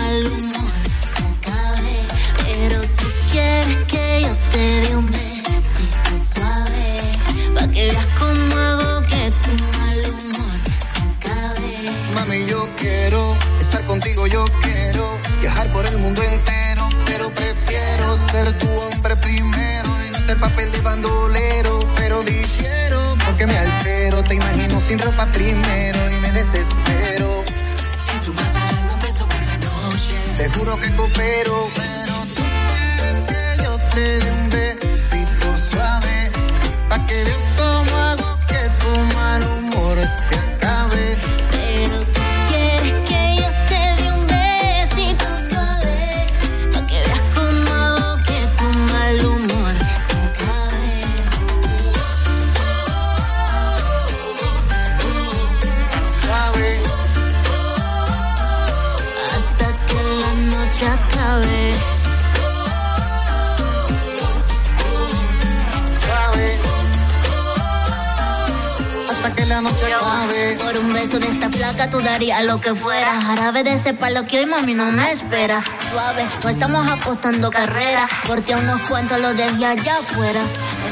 ser 18.37 18.59
tu 18.59 18.69
hombre 18.69 19.17
primero 19.17 19.91
y 20.05 20.11
no 20.11 20.19
hacer 20.19 20.37
papel 20.39 20.71
de 20.73 20.81
bandolero. 20.81 21.75
Pero 21.97 22.23
difiero 22.23 23.01
porque 23.25 23.47
me 23.47 23.57
altero, 23.57 24.23
te 24.23 24.35
imagino 24.35 24.81
sin 24.81 24.99
ropa 24.99 25.27
primero 25.27 25.99
y 26.11 26.17
me 26.25 26.33
desespero. 26.33 27.45
Si 28.07 28.17
tú 28.25 28.35
vas 28.35 28.55
a 28.55 28.61
darme 28.67 28.93
un 28.93 29.01
beso 29.01 29.25
por 29.33 29.43
la 29.51 29.57
noche, 29.69 30.15
Te 30.39 30.49
juro 30.51 30.77
que 30.79 30.89
coopero, 30.95 31.57
pero 31.83 32.15
tú 32.37 32.43
quieres 32.69 33.19
que 33.31 33.43
yo 33.65 33.73
te 33.95 34.07
dé 34.23 34.31
un 34.41 34.49
besito 34.51 35.57
suave, 35.57 36.31
pa' 36.89 37.07
que 37.07 37.25
veas 37.25 37.47
cómo 37.57 37.76
noche. 69.71 70.57
Por 70.63 70.79
un 70.79 70.93
beso 70.93 71.19
de 71.19 71.29
esta 71.29 71.49
placa 71.49 71.91
tú 71.91 72.01
darías 72.01 72.45
lo 72.45 72.61
que 72.61 72.75
fuera. 72.75 73.21
Jarabe 73.21 73.63
de 73.63 73.75
ese 73.75 73.95
palo 73.95 74.27
que 74.27 74.41
hoy 74.41 74.47
mami 74.47 74.75
no 74.75 74.91
me 74.93 75.11
espera. 75.11 75.63
Suave, 75.91 76.29
no 76.43 76.49
estamos 76.49 76.87
apostando 76.89 77.51
carrera, 77.51 78.09
porque 78.27 78.55
a 78.55 78.59
unos 78.59 78.81
cuantos 78.83 79.21
los 79.21 79.37
dejé 79.37 79.67
allá 79.67 79.99
afuera. 79.99 80.41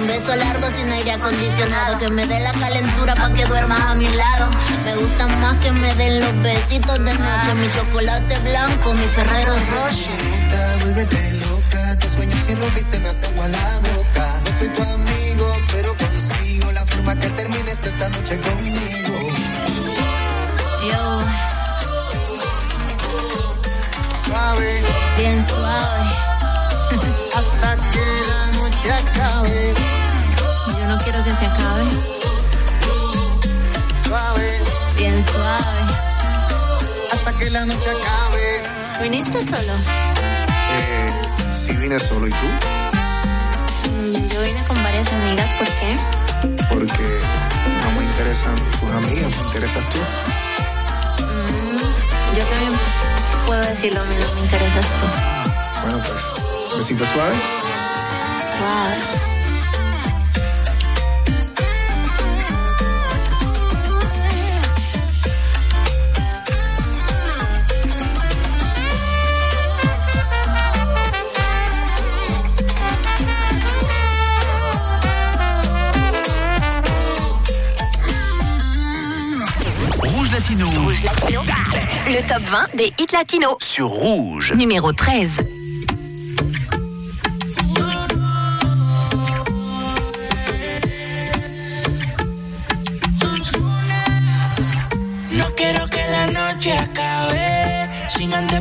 Un 0.00 0.06
beso 0.06 0.34
largo 0.36 0.68
sin 0.70 0.90
aire 0.90 1.12
acondicionado, 1.12 1.98
que 1.98 2.08
me 2.08 2.26
dé 2.26 2.40
la 2.40 2.52
calentura 2.52 3.14
pa' 3.14 3.32
que 3.32 3.44
duermas 3.44 3.80
a 3.80 3.94
mi 3.94 4.08
lado. 4.08 4.48
Me 4.84 4.94
gusta 4.96 5.26
más 5.26 5.56
que 5.56 5.72
me 5.72 5.94
den 5.94 6.20
los 6.20 6.42
besitos 6.42 6.98
de 6.98 7.14
noche, 7.14 7.54
mi 7.54 7.68
chocolate 7.70 8.38
blanco, 8.40 8.94
mi 8.94 9.06
Ferrero 9.06 9.54
Rocher. 9.54 10.34
Vuélvete 10.80 11.32
loca, 11.32 11.96
te 11.98 12.08
sueño 12.08 12.36
sin 12.46 12.58
ropa 12.58 12.78
y 12.78 12.82
se 12.82 12.98
me 12.98 13.08
hace 13.08 13.26
agua 13.26 13.48
la 13.48 13.78
boca. 13.78 14.40
No 14.44 14.58
soy 14.58 14.68
tu 14.68 14.82
amigo, 14.82 15.04
pero 15.04 15.13
que 17.20 17.30
termines 17.30 17.84
esta 17.84 18.08
noche 18.08 18.40
conmigo. 18.40 19.28
Yo, 20.90 21.20
Suave, 24.26 24.82
bien 25.18 25.46
suave. 25.46 26.10
hasta 27.34 27.76
que 27.90 28.06
la 28.28 28.52
noche 28.52 28.92
acabe. 28.92 29.74
Yo 30.78 30.86
no 30.88 30.98
quiero 31.04 31.22
que 31.24 31.34
se 31.34 31.46
acabe. 31.46 31.84
Suave, 34.06 34.58
Bien 34.96 35.24
suave. 35.24 35.82
hasta 37.12 37.32
que 37.38 37.50
la 37.50 37.64
noche 37.64 37.90
acabe. 37.90 38.62
¿Viniste 39.02 39.42
solo? 39.42 39.72
Eh, 40.76 41.52
sí 41.52 41.72
vine 41.76 41.98
solo, 41.98 42.26
¿y 42.28 42.30
tú? 42.30 42.46
Mm, 43.90 44.28
Yo 44.28 44.42
vine 44.42 44.62
con 44.66 44.82
varias 44.82 45.08
amigas, 45.12 45.50
¿por 45.52 45.66
qué? 45.66 45.96
Porque 46.74 47.20
no 47.84 48.00
me 48.00 48.04
interesan 48.04 48.56
tus 48.80 48.90
amigas, 48.90 49.30
me 49.30 49.42
interesas 49.46 49.88
tú. 49.90 49.98
Mm, 51.22 52.36
Yo 52.36 52.44
también 52.46 52.72
puedo 53.46 53.60
decir 53.62 53.94
lo 53.94 54.04
mismo, 54.06 54.34
me 54.34 54.40
interesas 54.40 54.86
tú. 54.96 55.06
Bueno, 55.82 55.98
pues, 55.98 56.76
besito 56.76 57.06
suave. 57.06 57.34
Suave. 58.36 59.33
Le 82.06 82.26
top 82.26 82.42
20 82.42 82.76
des 82.76 82.92
hits 82.98 83.12
latinos. 83.12 83.56
Sur 83.60 83.88
Rouge. 83.88 84.52
Numéro 84.54 84.92
13. 84.92 85.28
No 95.32 95.44
quiero 95.56 95.86
que 95.86 95.98
la 96.12 96.26
noche 96.26 96.72
acabe 96.72 97.88
sin 98.08 98.32
antes 98.34 98.60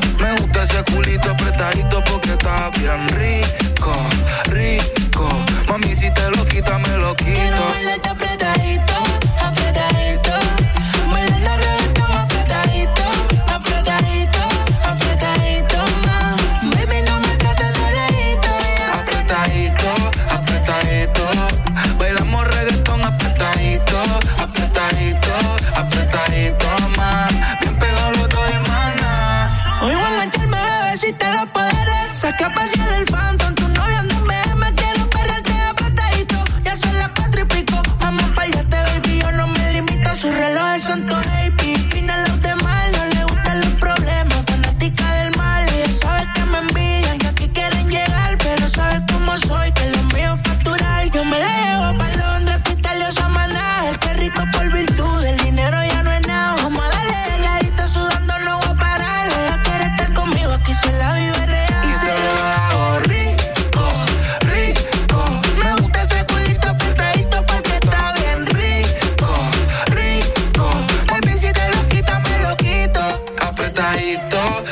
me 0.21 0.31
gusta 0.37 0.63
ese 0.63 0.83
culito 0.83 1.31
apretadito 1.31 2.03
porque 2.03 2.31
está 2.33 2.69
bien 2.77 3.07
rico, 3.09 3.95
rico. 4.45 5.27
Mami, 5.67 5.95
si 5.95 6.11
te 6.13 6.29
lo 6.29 6.45
quita, 6.45 6.77
me 6.77 6.97
lo 6.97 7.15
quito. 7.15 7.63
Apretadito. 8.09 9.00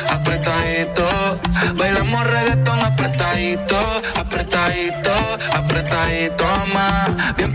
apretadito. 0.09 1.39
Bailamos 1.75 2.23
reggaetón 2.25 2.79
apretadito, 2.81 3.79
apretadito, 4.15 5.13
apretadito 5.53 6.45
más. 6.73 7.35
Bien 7.35 7.51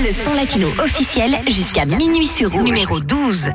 le 0.00 0.12
son 0.12 0.34
latino 0.34 0.68
officiel 0.78 1.38
jusqu'à 1.46 1.86
minuit 1.86 2.26
sur 2.26 2.50
Numéro 2.62 3.00
12. 3.00 3.50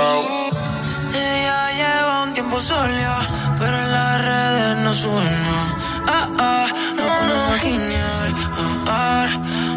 lleva 1.75 2.23
un 2.23 2.33
tiempo 2.33 2.59
sola, 2.59 3.19
pero 3.59 3.77
en 3.77 3.91
las 3.91 4.19
redes 4.21 4.77
no 4.77 4.91
sube 4.93 5.23
nada. 5.23 5.75
Ah, 6.07 6.27
ah, 6.39 6.65
no 6.95 7.03
podemos 7.03 7.61
guiñar. 7.61 8.33
Ah, 8.87 8.87
ah, 8.87 9.27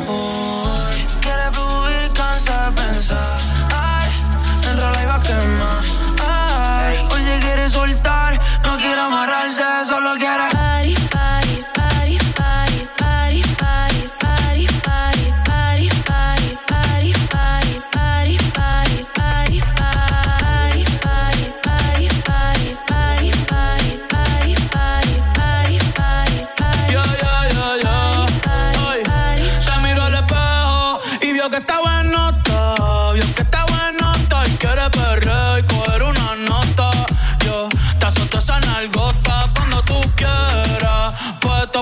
uy. 0.09 1.07
Quiere 1.21 1.51
fluir, 1.53 2.11
cansa 2.15 2.71
de 2.71 2.81
pensar. 2.81 3.39
Ay, 3.71 4.11
enrola 4.71 5.03
y 5.03 5.07
va 5.07 5.17
a 5.17 5.23
quemar. 5.23 5.83
Ay, 6.27 7.07
hoy 7.11 7.23
se 7.23 7.39
quiere 7.41 7.69
soltar, 7.69 8.41
no 8.63 8.79
quiere 8.79 9.01
amarrarse, 9.01 9.63
solo 9.87 10.15
quiere. 10.17 10.56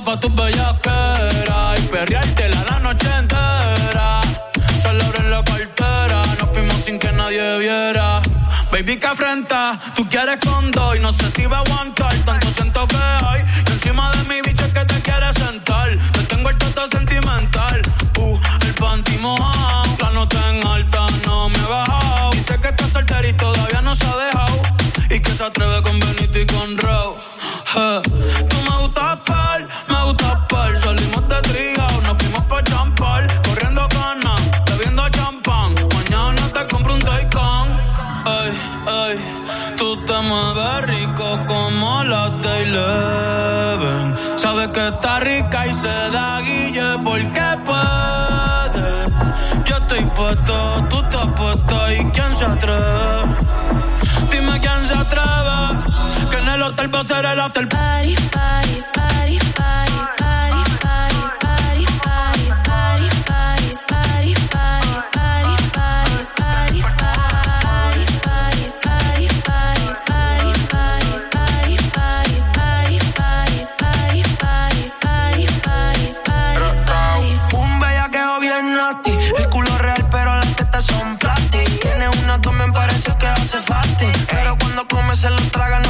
Pa' 0.05 0.21
tus 0.21 0.35
bellaqueras 0.35 1.79
y 1.79 1.83
perreártela 1.89 2.65
la 2.71 2.79
noche 2.81 3.09
entera. 3.19 4.21
Solo 4.83 5.05
abre 5.05 5.29
la 5.31 5.43
cartera, 5.43 6.23
nos 6.39 6.51
fuimos 6.53 6.85
sin 6.85 6.99
que 6.99 7.11
nadie 7.13 7.59
viera. 7.59 8.21
Baby, 8.71 8.97
que 8.97 9.07
afrenta, 9.07 9.79
tú 9.95 10.07
quieres 10.09 10.39
con 10.45 10.71
dos 10.71 10.97
y 10.97 11.01
no 11.01 11.13
sé 11.13 11.31
si 11.31 11.47
va 11.47 11.59
a 11.59 11.61
aguantar. 11.61 11.94
Ser 57.05 57.27
el 57.27 57.39
after 57.39 57.69
Party, 57.69 58.15
party, 58.31 58.83
party. 58.95 59.35
El 79.39 79.49
culo 79.49 79.79
real, 79.79 80.07
pero 80.11 80.35
las 80.37 80.57
tetas 80.57 80.85
son. 80.85 81.19
Tiene 81.81 82.09
una 82.09 82.39
me 82.53 82.73
parece 82.73 83.13
que 83.19 83.27
hace. 83.27 83.59
Pero 84.31 84.57
cuando 84.59 84.87
come 84.87 85.17
se 85.17 85.31
lo 85.31 85.37
traga, 85.51 85.81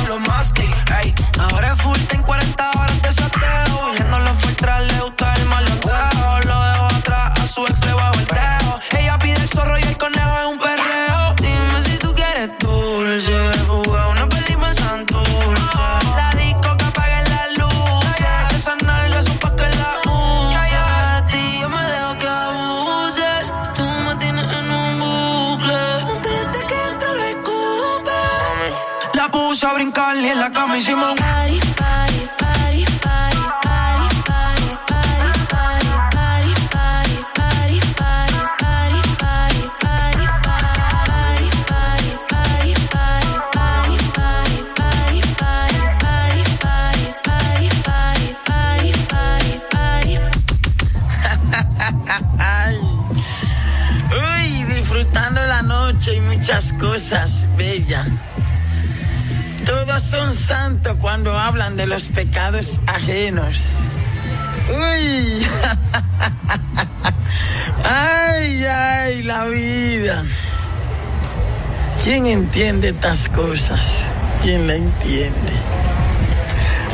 me 30.75 30.81
Simón. 30.81 31.34
Son 60.15 60.35
santos 60.35 60.94
cuando 61.00 61.37
hablan 61.37 61.77
de 61.77 61.87
los 61.87 62.04
pecados 62.04 62.79
ajenos. 62.87 63.62
Uy. 64.71 65.44
Ay, 67.85 68.65
ay, 68.65 69.23
la 69.25 69.44
vida. 69.46 70.25
¿Quién 72.02 72.27
entiende 72.27 72.88
estas 72.90 73.29
cosas? 73.29 73.85
¿Quién 74.42 74.67
la 74.67 74.77
entiende? 74.77 75.52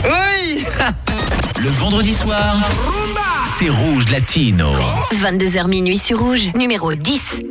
Uy. 0.04 0.66
Le 1.62 1.70
vendredi 1.70 2.14
soir, 2.14 2.56
c'est 3.44 3.68
Rouge 3.68 4.10
Latino. 4.10 4.72
22h 5.12 5.68
minuit 5.68 5.98
sur 5.98 6.18
Rouge. 6.18 6.50
Numéro 6.54 6.94
10. 6.94 7.49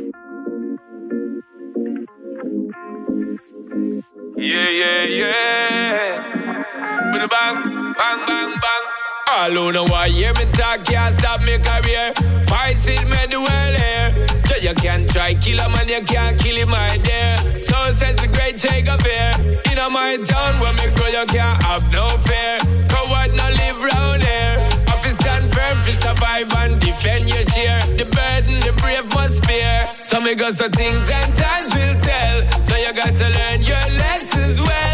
Bang, 8.10 8.26
bang, 8.26 8.60
bang. 8.60 8.84
All 9.30 9.50
who 9.50 9.72
know 9.72 9.84
why 9.84 10.08
hear 10.08 10.32
me 10.34 10.44
talk 10.52 10.84
can't 10.84 11.14
stop 11.14 11.40
me 11.42 11.58
career. 11.58 12.12
Fight 12.46 12.82
it, 12.82 13.06
me 13.06 13.20
the 13.30 13.38
well 13.38 13.74
here. 13.82 14.08
So 14.46 14.56
you 14.66 14.74
can't 14.74 15.08
try 15.08 15.34
kill 15.34 15.60
a 15.60 15.68
man, 15.68 15.86
you 15.88 16.02
can't 16.02 16.38
kill 16.38 16.56
him, 16.56 16.70
my 16.70 16.98
dear. 17.02 17.60
So 17.60 17.76
says 17.94 18.16
the 18.16 18.28
great 18.34 18.58
Shakespeare. 18.58 19.32
In 19.70 19.78
my 19.92 20.18
town 20.24 20.58
where 20.60 20.74
me 20.74 20.90
grow, 20.96 21.06
you 21.06 21.24
can't 21.26 21.62
have 21.62 21.92
no 21.92 22.08
fear. 22.26 22.58
Coward 22.90 23.30
no 23.34 23.46
live 23.60 23.82
round 23.82 24.22
here. 24.22 24.56
And 25.10 25.18
stand 25.18 25.52
firm 25.52 25.76
to 25.82 25.92
survive 25.98 26.52
and 26.54 26.80
defend 26.80 27.28
your 27.28 27.44
share. 27.54 27.80
The 27.98 28.06
burden 28.06 28.60
the 28.66 28.72
brave 28.82 29.06
must 29.14 29.42
bear. 29.46 29.90
So 30.02 30.20
me 30.20 30.34
got 30.34 30.54
some 30.54 30.70
things 30.72 31.08
and 31.10 31.36
times 31.36 31.74
will 31.74 31.96
tell. 31.98 32.64
So 32.64 32.76
you 32.76 32.92
got 32.94 33.14
to 33.16 33.26
learn 33.38 33.62
your 33.62 33.86
lessons 33.98 34.60
well. 34.60 34.89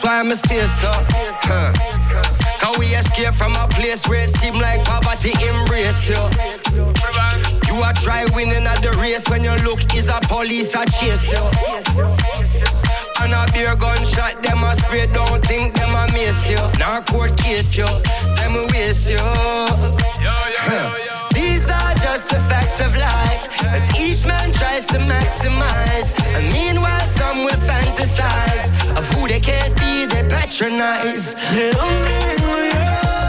That's 0.00 0.04
why 0.04 0.20
I'm 0.20 0.30
stay 0.32 0.64
so. 0.80 0.92
Huh. 1.44 1.72
Cause 2.58 2.78
we 2.78 2.86
escape 2.86 3.34
from 3.34 3.52
a 3.56 3.66
place 3.68 4.06
where 4.08 4.24
it 4.24 4.30
seem 4.30 4.54
like 4.54 4.84
poverty 4.84 5.32
embrace 5.44 6.08
you. 6.08 6.20
You 7.68 7.76
are 7.82 7.92
try 8.00 8.24
winning 8.32 8.64
at 8.66 8.80
the 8.82 8.96
race 9.00 9.28
when 9.28 9.44
your 9.44 9.56
look 9.60 9.80
is 9.94 10.08
a 10.08 10.20
police 10.28 10.74
a 10.74 10.84
chase 10.86 11.30
you. 11.30 11.42
And 13.20 13.32
a 13.32 13.44
beer 13.52 13.76
gunshot, 13.76 14.42
them 14.42 14.62
a 14.64 14.72
spray, 14.76 15.06
don't 15.12 15.44
think 15.44 15.74
them 15.74 15.92
a 15.92 16.06
miss 16.12 16.48
you. 16.48 16.60
Now 16.78 17.00
court 17.00 17.36
case 17.36 17.76
you, 17.76 17.88
them 18.36 18.56
waste 18.72 19.10
you. 19.10 19.20
These 21.36 21.68
are 21.68 21.94
just 22.00 22.28
the 22.28 22.40
facts 22.48 22.80
of 22.80 22.96
life 22.96 23.44
that 23.68 23.84
each 24.00 24.24
man 24.24 24.52
tries 24.52 24.86
to 24.88 24.98
maximize. 24.98 26.16
And 26.36 26.48
meanwhile, 26.52 27.06
some 27.08 27.44
will 27.44 27.60
fantasize 27.68 28.79
of 29.00 29.06
who 29.14 29.26
they 29.26 29.40
can't 29.40 29.74
be, 29.76 30.06
they 30.06 30.22
patronize. 30.28 31.34
¿De 31.54 31.72
dónde 31.72 32.12
vengo 32.26 32.56
yo? 32.72 33.19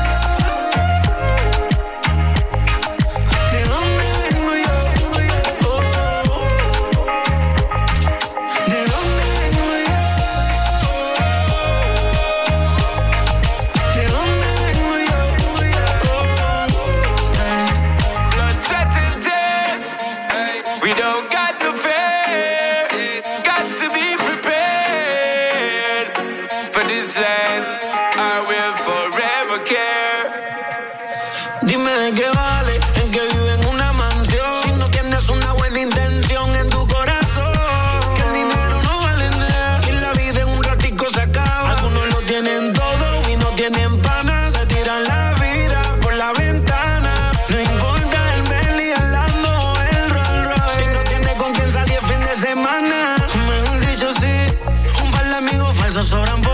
Semana, 52.72 53.16
mejor 53.48 53.80
dicho 53.80 54.14
sí. 54.20 55.04
Un 55.04 55.12
par 55.12 55.28
de 55.28 55.36
amigos 55.36 55.76
falsos 55.76 56.08
sobran 56.08 56.42
por 56.42 56.51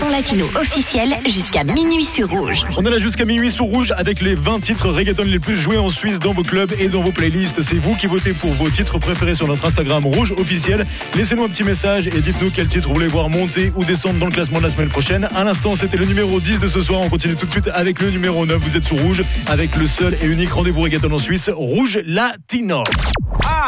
son 0.00 0.08
latino 0.08 0.46
officiel 0.54 1.14
jusqu'à 1.26 1.62
minuit 1.62 2.06
sur 2.06 2.30
Rouge. 2.30 2.62
On 2.78 2.82
est 2.82 2.90
là 2.90 2.96
jusqu'à 2.96 3.26
minuit 3.26 3.50
sur 3.50 3.66
Rouge 3.66 3.92
avec 3.98 4.22
les 4.22 4.34
20 4.34 4.60
titres 4.60 4.88
reggaeton 4.88 5.24
les 5.24 5.38
plus 5.38 5.58
joués 5.58 5.76
en 5.76 5.90
Suisse 5.90 6.18
dans 6.18 6.32
vos 6.32 6.42
clubs 6.42 6.72
et 6.80 6.88
dans 6.88 7.02
vos 7.02 7.12
playlists. 7.12 7.60
C'est 7.60 7.76
vous 7.76 7.94
qui 7.96 8.06
votez 8.06 8.32
pour 8.32 8.50
vos 8.54 8.70
titres 8.70 8.98
préférés 8.98 9.34
sur 9.34 9.46
notre 9.46 9.66
Instagram 9.66 10.06
Rouge 10.06 10.32
officiel. 10.38 10.86
Laissez-nous 11.14 11.44
un 11.44 11.50
petit 11.50 11.64
message 11.64 12.06
et 12.06 12.20
dites-nous 12.20 12.50
quel 12.50 12.66
titre 12.66 12.88
vous 12.88 12.94
voulez 12.94 13.08
voir 13.08 13.28
monter 13.28 13.72
ou 13.76 13.84
descendre 13.84 14.18
dans 14.18 14.26
le 14.26 14.32
classement 14.32 14.56
de 14.56 14.62
la 14.62 14.70
semaine 14.70 14.88
prochaine. 14.88 15.28
À 15.34 15.44
l'instant, 15.44 15.74
c'était 15.74 15.98
le 15.98 16.06
numéro 16.06 16.40
10 16.40 16.60
de 16.60 16.68
ce 16.68 16.80
soir. 16.80 17.02
On 17.02 17.10
continue 17.10 17.36
tout 17.36 17.44
de 17.44 17.52
suite 17.52 17.68
avec 17.74 18.00
le 18.00 18.10
numéro 18.10 18.46
9. 18.46 18.56
Vous 18.58 18.76
êtes 18.78 18.84
sur 18.84 18.96
Rouge 18.96 19.22
avec 19.48 19.76
le 19.76 19.86
seul 19.86 20.16
et 20.22 20.26
unique 20.26 20.52
rendez-vous 20.52 20.80
reggaeton 20.80 21.12
en 21.12 21.18
Suisse, 21.18 21.50
Rouge 21.54 21.98
Latino. 22.06 22.84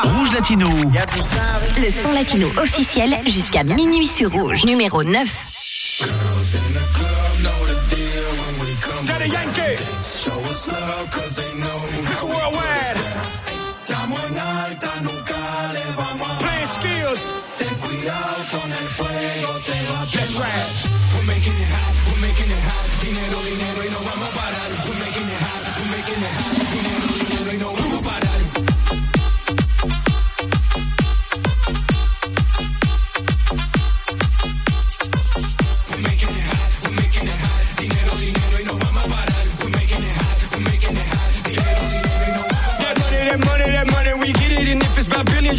Rouge 0.03 0.33
Latino. 0.33 0.69
Le 1.77 2.03
son 2.03 2.13
latino 2.13 2.49
officiel 2.57 3.19
jusqu'à 3.27 3.65
minuit 3.65 4.07
sur 4.07 4.33
Rouge. 4.33 4.65
Numéro 4.65 5.05
9. 5.05 5.62
Girls 6.03 6.51
in 6.59 6.69
the 6.79 6.87
club 6.99 7.33
know 7.45 7.59
the 7.71 7.79
deal 7.95 8.31
when 8.41 8.55
we 8.63 8.71
come. 8.87 9.07
Daddy 9.07 9.29
Yankee. 9.31 9.77
Show 10.03 10.39
us 10.51 10.67
love, 10.73 11.11
cause 11.11 11.35
they 11.37 11.53
know. 11.63 11.79
This 12.09 12.23
worldwide. 12.23 12.72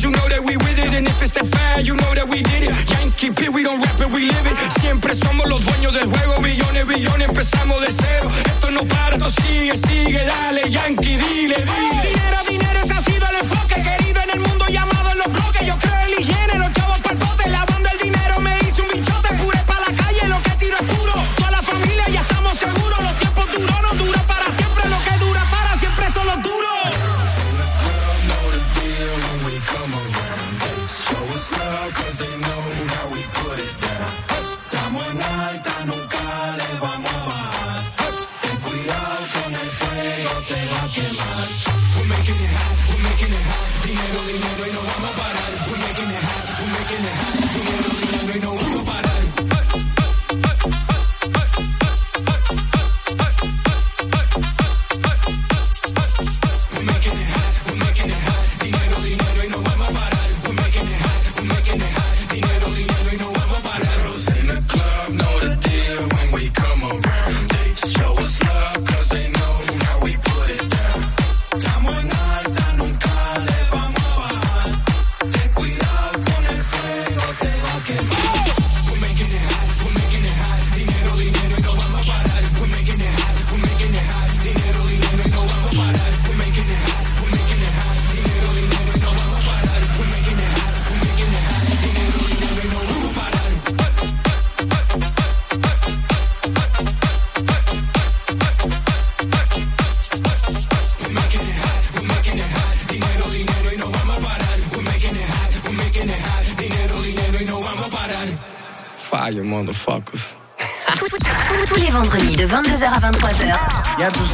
You 0.03 0.11
know 0.11 0.27
that 0.27 0.43
we 0.43 0.57
with 0.57 0.77
it. 0.77 0.93
And 0.93 1.07
if 1.07 1.21
it's 1.21 1.33
that 1.35 1.47
fire, 1.47 1.79
you 1.81 1.95
know 1.95 2.11
that 2.13 2.27
we 2.27 2.43
did 2.43 2.67
it. 2.67 2.73
Yankee 2.91 3.31
P, 3.31 3.47
we 3.47 3.63
don't 3.63 3.79
rap 3.79 3.99
it, 4.01 4.11
we 4.11 4.27
live 4.27 4.47
it. 4.51 4.57
Siempre 4.81 5.15
somos 5.15 5.47
los 5.47 5.63
dueños 5.63 5.93
del 5.93 6.07
juego. 6.11 6.41
Billones, 6.41 6.85
billones, 6.85 7.29
empezamos 7.29 7.81
de 7.81 7.89
cero. 7.89 8.29
Esto 8.45 8.71
no 8.71 8.83
para, 8.85 9.15
esto 9.15 9.29
sigue, 9.29 9.75
sigue. 9.77 10.19
Dale, 10.25 10.69
Yankee, 10.69 11.15
dile, 11.15 11.55
dile. 11.55 11.92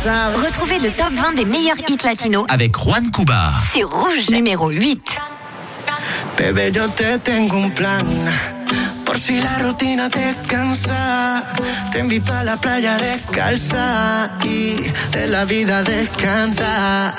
Retrouvez 0.05 0.79
le 0.79 0.91
top 0.91 1.11
20 1.11 1.33
des 1.33 1.43
meilleurs 1.43 1.75
hits 1.89 2.05
latinos 2.05 2.45
Avec 2.47 2.73
Juan 2.77 3.11
Cuba. 3.11 3.51
sur 3.73 3.89
Rouge 3.91 4.29
numéro 4.29 4.69
8. 4.69 5.01
Bebé, 6.37 6.71
yo 6.71 6.87
te 6.87 7.19
tengo 7.19 7.57
un 7.57 7.69
plan. 7.71 8.05
Por 9.03 9.19
si 9.19 9.41
la 9.41 9.59
rutina 9.59 10.09
te 10.09 10.35
cansa, 10.47 11.43
te 11.91 11.99
invito 11.99 12.31
a 12.31 12.45
la 12.45 12.55
playa 12.55 12.97
descalza 12.97 14.31
y 14.45 14.75
de 15.11 15.27
la 15.27 15.43
vida 15.43 15.83
descansa. 15.83 17.13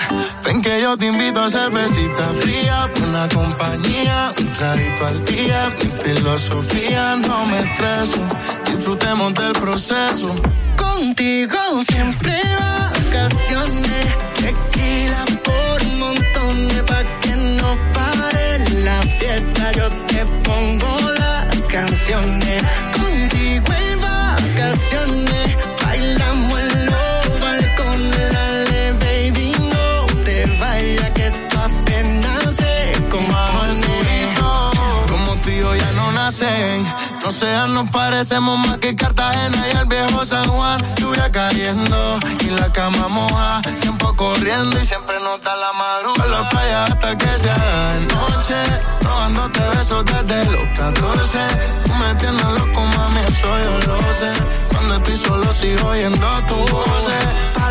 Ven 0.46 0.62
que 0.62 0.80
yo 0.80 0.96
te 0.96 1.04
invito 1.06 1.42
a 1.42 1.50
cervecita 1.50 2.28
fría, 2.40 2.90
una 3.06 3.28
compañía, 3.28 4.32
un 4.38 4.52
traguito 4.52 5.06
al 5.06 5.22
día. 5.26 5.74
Mi 5.84 5.90
filosofía 5.90 7.16
no 7.16 7.44
me 7.44 7.58
estreso, 7.60 8.26
disfrutemos 8.64 9.34
del 9.34 9.52
proceso. 9.52 10.34
Contigo 10.80 11.58
siempre 11.88 12.34
vacaciones, 12.58 14.06
tequila 14.40 15.24
por 15.44 15.78
montones 16.02 16.82
pa' 16.88 17.04
que 17.20 17.34
no 17.58 17.70
pare 17.96 18.48
la 18.86 19.00
fiesta. 19.18 19.72
Yo 19.78 19.86
te 20.08 20.24
pongo 20.46 20.92
las 21.18 21.46
canciones, 21.68 22.62
contigo 22.96 23.72
en 23.84 24.00
vacaciones, 24.00 25.46
bailamos 25.82 26.69
no 37.30 37.36
sean, 37.36 37.74
nos 37.74 37.88
parecemos 37.90 38.58
más 38.58 38.78
que 38.78 38.96
Cartagena 38.96 39.64
y 39.72 39.76
el 39.76 39.86
viejo 39.86 40.24
San 40.24 40.44
Juan. 40.48 40.84
Lluvia 40.96 41.30
cayendo 41.30 42.18
y 42.40 42.50
la 42.50 42.72
cama 42.72 43.06
moja, 43.06 43.62
tiempo 43.80 44.12
corriendo 44.16 44.76
y 44.80 44.84
siempre 44.84 45.14
nota 45.20 45.54
la 45.54 45.72
madrugada. 45.72 46.22
Con 46.22 46.30
la 46.32 46.48
playa 46.48 46.84
hasta 46.86 47.16
que 47.16 47.28
se 47.38 47.48
haga 47.48 47.94
de 47.94 48.00
noche, 48.06 48.54
robándote 49.02 49.60
besos 49.60 50.04
desde 50.06 50.44
los 50.50 50.64
14. 50.76 51.38
Tú 51.84 51.94
me 51.94 52.14
tienes 52.16 52.44
loco, 52.58 52.80
mami, 52.80 53.20
eso 53.28 53.46
yo 53.64 53.92
lo 53.92 54.12
sé. 54.12 54.32
Cuando 54.72 54.96
estoy 54.96 55.16
solo 55.16 55.52
sigo 55.52 55.88
oyendo 55.88 56.26
tu 56.48 56.56
voz. 56.56 56.90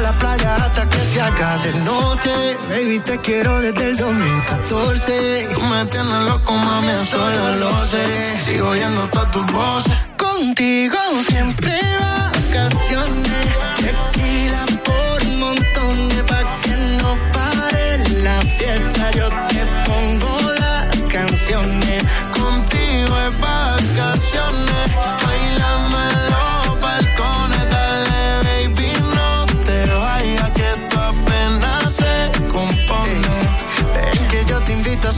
La 0.02 0.18
playa 0.18 0.56
hasta 0.56 0.88
que 0.88 1.04
se 1.06 1.20
haga 1.20 1.58
de 1.58 1.74
noche. 1.74 2.32
Baby, 2.70 3.00
te 3.00 3.20
quiero 3.20 3.60
desde 3.60 3.90
el 3.90 3.98
2014. 3.98 5.50
Tú 5.54 5.62
me 5.62 5.86
tienes 5.86 6.22
loco, 6.30 6.54
mami, 6.54 6.88
eso 6.88 7.18
yo 7.18 7.56
lo 7.58 7.86
sé. 7.86 8.40
Sigo 8.40 8.70
oyendo 8.70 9.08
todas 9.10 9.30
tus 9.32 9.46
voces. 9.48 9.94
Contigo 10.18 10.96
siempre 11.28 11.74
vacaciones. 12.00 13.48
Tequila 13.78 14.66
por 14.86 15.26
montones 15.38 16.24
pa' 16.28 16.62
que 16.62 16.76
no 17.02 17.18
pare 17.34 18.10
la 18.24 18.40
fiesta. 18.42 19.12
Yo 19.12 19.30
te 19.50 19.66
pongo 19.86 20.52
las 20.60 21.02
canciones. 21.12 22.04
Contigo 22.32 23.18
es 23.20 23.40
vacaciones. 23.42 25.19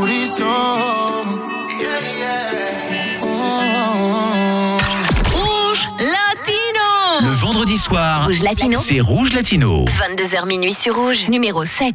Oh. 0.00 1.24
Rouge 5.34 5.88
Latino 5.98 7.20
Le 7.22 7.30
vendredi 7.32 7.76
soir, 7.76 8.26
Rouge 8.26 8.42
Latino. 8.42 8.78
c'est 8.80 9.00
Rouge 9.00 9.32
Latino. 9.32 9.84
22h 9.86 10.46
minuit 10.46 10.74
sur 10.74 10.94
Rouge 10.94 11.26
numéro 11.28 11.64
7. 11.64 11.94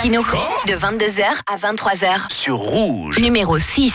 top 0.00 0.10
20 0.10 0.22
latino. 0.22 0.22
De 0.66 0.74
22h 0.76 1.24
à 1.46 1.56
23h. 1.56 2.32
sur 2.32 2.56
Rouge. 2.56 3.18
Numéro 3.18 3.58
6. 3.58 3.94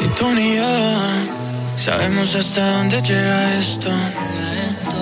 Ni 0.00 0.08
tú 0.16 0.30
ni 0.30 0.56
yo 0.56 0.62
sabemos 1.76 2.34
hasta 2.34 2.78
dónde 2.78 3.00
llega 3.02 3.58
esto. 3.58 3.90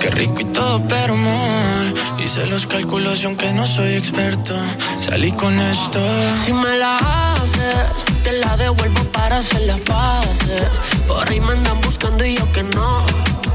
Qué 0.01 0.09
rico 0.11 0.41
y 0.41 0.45
todo, 0.45 0.85
pero 0.87 1.13
amor. 1.13 1.93
Hice 2.19 2.45
los 2.47 2.67
cálculos 2.67 3.21
y 3.23 3.25
aunque 3.25 3.51
no 3.53 3.65
soy 3.65 3.93
experto, 3.93 4.53
salí 4.99 5.31
con 5.31 5.57
esto. 5.59 5.99
Si 6.43 6.53
me 6.53 6.77
la 6.77 6.97
haces, 6.97 8.05
te 8.23 8.33
la 8.33 8.55
devuelvo 8.57 9.01
para 9.25 9.37
hacer 9.39 9.61
las 9.61 9.79
paces. 9.79 10.79
Por 11.07 11.27
ahí 11.27 11.39
me 11.39 11.53
andan 11.53 11.81
buscando 11.81 12.23
y 12.23 12.37
yo 12.37 12.51
que 12.51 12.61
no. 12.61 13.03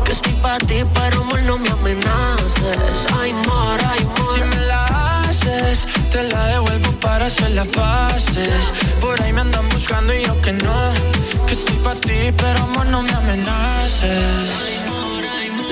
Que 0.05 0.11
estoy 0.11 0.33
para 0.43 0.59
ti, 0.59 0.83
pero 0.95 1.21
amor, 1.21 1.43
no 1.43 1.59
me 1.59 1.71
amenaces. 1.71 3.07
Ay, 3.17 3.31
amor, 3.31 3.79
ay, 3.93 4.01
amor. 4.01 4.35
Si 4.35 4.41
me 4.53 4.61
la 4.67 5.21
haces, 5.21 5.87
te 6.11 6.25
la 6.25 6.45
devuelvo 6.55 6.91
para 6.99 7.27
hacer 7.27 7.51
las 7.53 7.69
paces. 7.69 8.73
Por 9.01 9.23
ahí 9.23 9.33
me 9.33 9.43
andan 9.43 9.69
buscando 9.69 10.13
y 10.13 10.25
yo 10.25 10.41
que 10.41 10.53
no. 10.55 10.93
Que 11.47 11.53
estoy 11.53 11.77
para 11.85 12.01
ti, 12.01 12.21
pero 12.37 12.59
amor, 12.65 12.87
no 12.87 13.03
me 13.03 13.13
amenaces. 13.13 14.80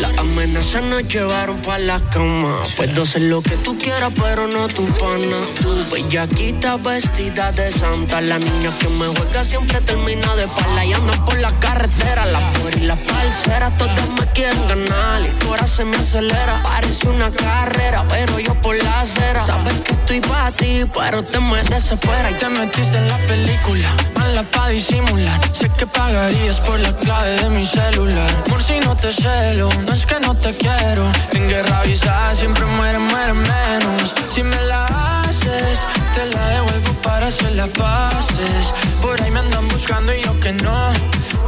Las 0.00 0.16
amenazas 0.18 0.82
nos 0.82 1.02
llevaron 1.08 1.60
pa' 1.62 1.78
la 1.78 1.98
cama. 2.10 2.62
Puedo 2.76 3.02
hacer 3.02 3.22
lo 3.22 3.42
que 3.42 3.56
tú 3.56 3.76
quieras, 3.78 4.12
pero 4.16 4.46
no 4.46 4.68
tu 4.68 4.86
pana. 4.98 5.38
Tu 5.60 5.70
bellaquita 5.92 6.76
vestida 6.76 7.50
de 7.52 7.70
santa. 7.70 8.20
La 8.20 8.38
niña 8.38 8.70
que 8.78 8.88
me 8.88 9.06
juega 9.06 9.42
siempre 9.44 9.80
termina 9.80 10.34
de 10.36 10.46
pala 10.48 10.84
y 10.84 10.92
andan 10.92 11.24
por 11.24 11.38
la 11.38 11.58
carretera. 11.58 12.26
La 12.26 12.52
por 12.52 12.76
y 12.76 12.80
la 12.80 12.96
parcera, 12.96 13.76
todas 13.76 14.08
me 14.10 14.26
quieren 14.32 14.68
ganar. 14.68 15.22
El 15.22 15.36
corazón 15.38 15.68
se 15.68 15.84
me 15.84 15.96
acelera. 15.96 16.62
Parece 16.62 17.08
una 17.08 17.30
carrera, 17.30 18.04
pero 18.08 18.38
yo 18.38 18.54
por 18.60 18.76
la 18.82 19.00
acera. 19.00 19.44
Sabes 19.44 19.74
que 19.84 19.92
estoy 19.92 20.20
pa' 20.20 20.50
ti, 20.52 20.84
pero 20.94 21.22
te 21.22 21.40
me 21.40 21.62
desespera. 21.62 22.30
Y 22.30 22.34
te 22.34 22.48
metiste 22.48 22.98
en 22.98 23.08
la 23.08 23.18
película, 23.26 23.88
mala 24.28 24.42
pa' 24.50 24.68
disimular. 24.68 25.40
Sé 25.52 25.68
que 25.78 25.86
pagarías 25.86 26.60
por 26.60 26.78
la 26.80 26.92
clave 26.92 27.30
de 27.42 27.48
mi 27.50 27.64
celular. 27.66 28.32
Por 28.48 28.62
si 28.62 28.78
no 28.80 28.94
te 28.94 29.10
celo, 29.12 29.68
no 29.86 29.92
es 29.92 30.04
que 30.06 30.18
no 30.20 30.34
te 30.34 30.50
quiero. 30.54 31.04
En 31.32 31.48
guerra 31.48 31.80
avisada 31.80 32.34
siempre 32.34 32.64
muere, 32.76 32.98
muere 32.98 33.32
menos. 33.32 34.14
Si 34.34 34.42
me 34.42 34.60
la 34.70 34.80
haces, 35.20 35.78
te 36.14 36.24
la 36.34 36.44
devuelvo 36.54 36.92
para 37.02 37.26
hacer 37.28 37.52
las 37.52 37.70
paces. 37.70 38.64
Por 39.02 39.20
ahí 39.22 39.30
me 39.30 39.40
andan 39.40 39.66
buscando 39.68 40.12
y 40.14 40.20
yo 40.22 40.38
que 40.40 40.52
no. 40.52 40.92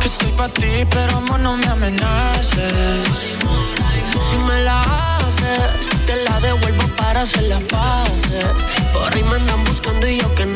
Que 0.00 0.06
estoy 0.08 0.32
pa' 0.32 0.48
ti, 0.48 0.72
pero 0.90 1.18
amor, 1.18 1.40
no 1.40 1.56
me 1.56 1.66
amenaces. 1.66 2.72
Si 4.28 4.36
me 4.48 4.58
la 4.68 4.80
haces, 5.16 5.70
te 6.06 6.16
la 6.26 6.40
devuelvo 6.40 6.86
para 6.96 7.22
hacer 7.22 7.44
las 7.44 7.62
paces. 7.74 8.54
Por 8.92 9.14
ahí 9.14 9.22
me 9.22 9.36
andan 9.36 9.64
buscando 9.64 10.06
y 10.08 10.18
yo 10.20 10.34
que 10.34 10.46
no. 10.46 10.49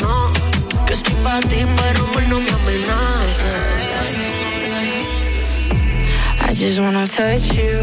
Para 1.24 1.40
ti, 1.40 1.64
pero 1.76 2.04
amor, 2.04 2.22
no 2.28 2.38
me 2.38 2.50
amenaces. 2.50 3.88
I 6.46 6.52
just 6.52 6.78
wanna 6.78 7.06
touch 7.06 7.56
you, 7.56 7.80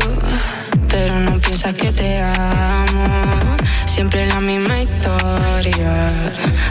pero 0.88 1.20
no 1.20 1.40
piensas 1.40 1.74
que 1.74 1.92
te 1.92 2.22
amo. 2.22 3.58
Siempre 3.88 4.28
la 4.28 4.40
misma 4.42 4.80
historia. 4.80 6.08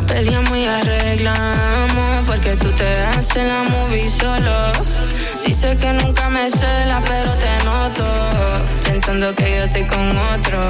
Peleamos 0.06 0.56
y 0.56 0.66
arreglamos 0.66 2.28
porque 2.28 2.54
tú 2.54 2.72
te 2.72 3.02
haces 3.02 3.50
la 3.50 3.64
movie 3.64 4.08
solo. 4.08 4.54
Dice 5.46 5.76
que 5.76 5.92
nunca 5.92 6.28
me 6.30 6.48
cela, 6.50 7.02
pero 7.06 7.32
te 7.34 7.64
noto. 7.64 8.04
Pensando 8.84 9.34
que 9.34 9.56
yo 9.56 9.64
estoy 9.64 9.84
con 9.84 10.08
otro. 10.18 10.60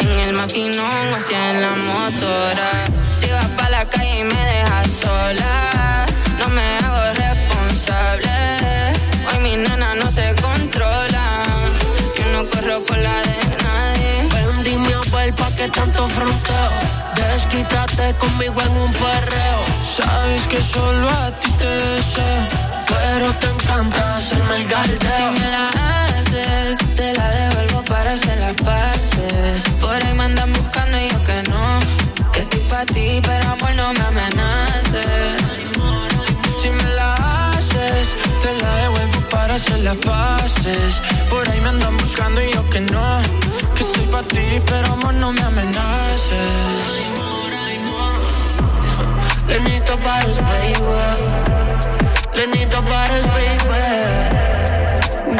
En 0.00 0.18
el 0.18 0.32
maquinón 0.32 1.12
o 1.16 1.20
sea 1.20 1.50
en 1.50 1.60
la 1.60 1.70
motora. 1.70 2.70
Si 3.10 3.30
vas 3.30 3.46
pa' 3.56 3.68
la 3.70 3.84
calle 3.84 4.20
y 4.20 4.24
me 4.24 4.44
dejas 4.52 4.90
sola, 4.92 6.06
no 6.38 6.48
me 6.48 6.78
hago 6.78 7.12
responsable. 7.14 8.30
Hoy 9.30 9.38
mi 9.40 9.56
nena 9.56 9.94
no 9.94 10.10
se 10.10 10.34
controla. 10.40 11.42
Yo 12.16 12.24
no 12.32 12.44
corro 12.48 12.82
por 12.84 12.98
la 12.98 13.20
de 13.22 13.38
nadie. 13.62 14.28
Ven, 14.32 14.64
dime 14.64 14.94
a 14.94 15.16
ver 15.16 15.34
pa' 15.34 15.54
qué 15.54 15.68
tanto 15.68 16.08
fronteo. 16.08 16.70
Desquítate 17.16 18.14
conmigo 18.14 18.60
en 18.60 18.72
un 18.72 18.92
perreo. 18.92 19.60
Sabes 19.96 20.46
que 20.48 20.60
solo 20.60 21.08
a 21.08 21.30
ti 21.38 21.50
te 21.52 21.66
deseo, 21.68 22.42
pero 22.94 23.32
te 23.40 23.48
encanta 23.48 24.16
hacerme 24.16 24.56
el 24.56 24.62
Si 24.62 24.68
galdeo. 24.74 25.32
me 25.32 25.50
la 25.50 25.68
haces, 25.68 26.78
te 26.96 27.12
la 27.14 27.28
devuelvo 27.30 27.84
para 27.84 28.12
hacer 28.12 28.38
las 28.38 28.54
paces. 28.54 29.62
Por 29.80 29.94
ahí 30.04 30.14
me 30.14 30.24
andan 30.24 30.52
buscando 30.52 30.96
y 30.98 31.08
yo 31.10 31.22
que 31.24 31.42
no. 31.50 31.78
Que 32.32 32.40
estoy 32.40 32.60
pa' 32.70 32.86
ti, 32.86 33.20
pero 33.22 33.44
amor 33.50 33.74
no 33.74 33.92
me 33.92 34.04
amenaces. 34.10 35.42
Si 36.60 36.68
me 36.70 36.88
la 36.98 37.14
haces, 37.50 38.06
te 38.42 38.50
la 38.62 38.70
devuelvo 38.82 39.20
para 39.30 39.54
hacer 39.54 39.78
las 39.80 39.96
paces. 39.96 41.00
Por 41.30 41.48
ahí 41.48 41.60
me 41.60 41.68
andan 41.70 41.96
buscando 41.96 42.42
y 42.42 42.52
yo 42.52 42.68
que 42.70 42.80
no. 42.80 43.20
Que 43.74 43.82
estoy 43.82 44.06
pa' 44.06 44.22
ti, 44.22 44.46
pero 44.66 44.92
amor, 44.92 45.14
no 45.14 45.32
me 45.32 45.42
amenaces. 45.42 46.50
Lenito 49.46 49.94
Paris, 52.34 52.46
baby. 52.46 52.52
Lenito 52.52 52.82
Paris, 52.82 53.26
baby. 53.28 53.82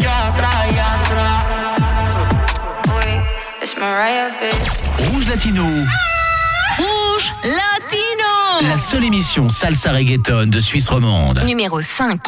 Ya 0.01 0.29
atrás, 0.29 0.75
ya 0.75 0.95
atrás. 0.95 1.45
It's 3.63 3.75
Mariah, 3.77 4.31
bitch. 4.41 4.69
Rouge 5.11 5.29
Latino, 5.29 5.65
Rouge 6.79 7.33
Latino. 7.45 8.69
la 8.69 8.77
seule 8.77 9.05
émission 9.07 9.49
salsa 9.51 9.93
reggaeton 9.93 10.51
de 10.51 10.61
Suisse 10.61 10.89
romande. 10.89 11.43
Numéro 11.45 11.81
5. 11.81 12.21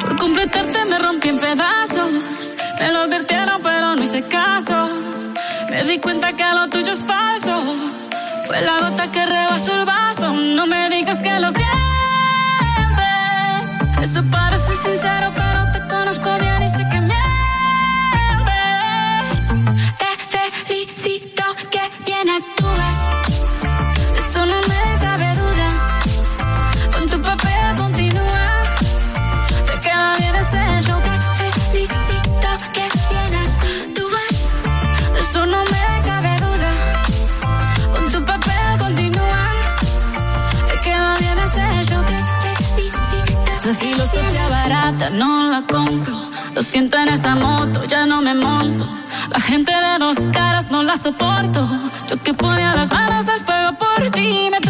Por 0.00 0.16
completarte 0.16 0.84
me 0.86 0.98
rompí 0.98 1.28
en 1.28 1.38
pedazos. 1.38 2.56
Me 2.78 2.90
lo 2.90 3.00
advirtieron, 3.00 3.39
di 5.90 5.98
cuenta 5.98 6.32
que 6.34 6.44
lo 6.54 6.68
tuyo 6.68 6.92
es 6.92 7.04
falso. 7.04 7.74
Fue 8.46 8.60
la 8.62 8.78
gota 8.78 9.10
que 9.10 9.26
rebasó 9.26 9.74
el 9.74 9.84
vaso. 9.84 10.32
No 10.32 10.66
me 10.66 10.88
digas 10.88 11.20
que 11.20 11.40
lo 11.40 11.48
sientes. 11.48 11.68
Eso 14.00 14.22
parece 14.30 14.76
sincero, 14.76 15.32
pero 15.34 15.49
Esa 43.60 43.74
filosofía 43.74 44.48
barata 44.48 45.10
no 45.10 45.42
la 45.42 45.60
compro. 45.66 46.14
Lo 46.54 46.62
siento 46.62 46.96
en 46.96 47.10
esa 47.10 47.34
moto, 47.34 47.84
ya 47.84 48.06
no 48.06 48.22
me 48.22 48.32
monto. 48.32 48.88
La 49.28 49.38
gente 49.38 49.70
de 49.70 49.98
dos 49.98 50.26
caras 50.32 50.70
no 50.70 50.82
la 50.82 50.96
soporto. 50.96 51.68
Yo 52.08 52.16
que 52.22 52.32
ponía 52.32 52.74
las 52.74 52.90
manos 52.90 53.28
al 53.28 53.40
fuego 53.40 53.76
por 53.76 54.10
ti. 54.12 54.48
Me 54.50 54.62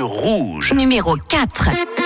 Rouge. 0.00 0.72
Numéro 0.72 1.16
4. 1.16 1.97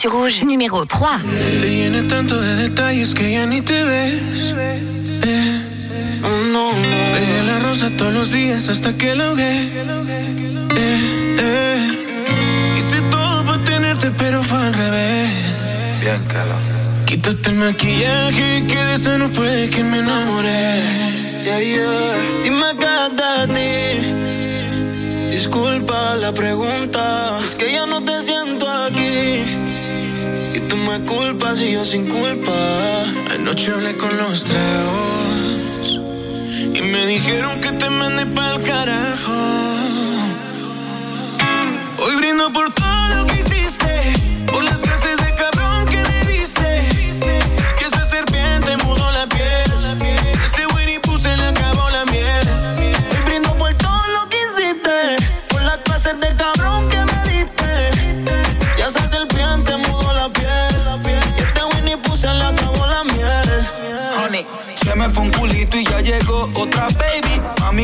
sur 0.00 0.12
Rouge, 0.12 0.42
numéro 0.44 0.86
3. 0.86 1.20
Te 1.60 1.68
llené 1.68 2.04
tanto 2.04 2.40
de 2.40 2.54
detalles 2.68 3.12
que 3.12 3.32
ya 3.32 3.44
ni 3.44 3.60
te 3.60 3.84
ves. 3.84 4.54
Eh. 4.56 5.62
Pegué 7.12 7.42
la 7.44 7.58
rosa 7.58 7.90
todos 7.98 8.14
los 8.14 8.32
días 8.32 8.66
hasta 8.70 8.94
que 8.96 9.14
la 9.14 9.26
ahogué. 9.26 9.68
Eh, 10.74 11.36
eh. 11.38 12.78
Hice 12.78 13.02
todo 13.10 13.44
para 13.44 13.62
tenerte, 13.62 14.10
pero 14.16 14.42
fue 14.42 14.58
al 14.58 14.72
revés. 14.72 15.30
Bien, 16.00 16.22
Quítate 17.04 17.50
el 17.50 17.56
maquillaje 17.56 18.64
que 18.66 18.76
de 18.76 18.94
esa 18.94 19.18
no 19.18 19.30
puede 19.30 19.68
que 19.68 19.84
me 19.84 19.98
enamoré. 19.98 20.82
Yeah, 21.44 21.60
yeah. 21.60 22.46
Y 22.46 22.50
me 22.50 22.70
Disculpa 25.30 26.16
la 26.16 26.32
pregunta. 26.32 27.38
Es 27.44 27.54
que 27.54 27.70
ya 27.70 27.84
no 27.84 28.02
te 28.02 28.22
siento 28.22 28.39
me 30.90 31.04
culpas 31.06 31.60
y 31.60 31.72
yo 31.72 31.84
sin 31.84 32.06
culpa. 32.06 33.04
Anoche 33.34 33.70
hablé 33.70 33.96
con 33.96 34.16
los 34.16 34.44
tragos 34.44 36.00
y 36.78 36.80
me 36.92 37.06
dijeron 37.06 37.60
que 37.60 37.70
te 37.72 37.88
mandé 37.90 38.26
pa'l 38.26 38.62
carajo 38.62 39.19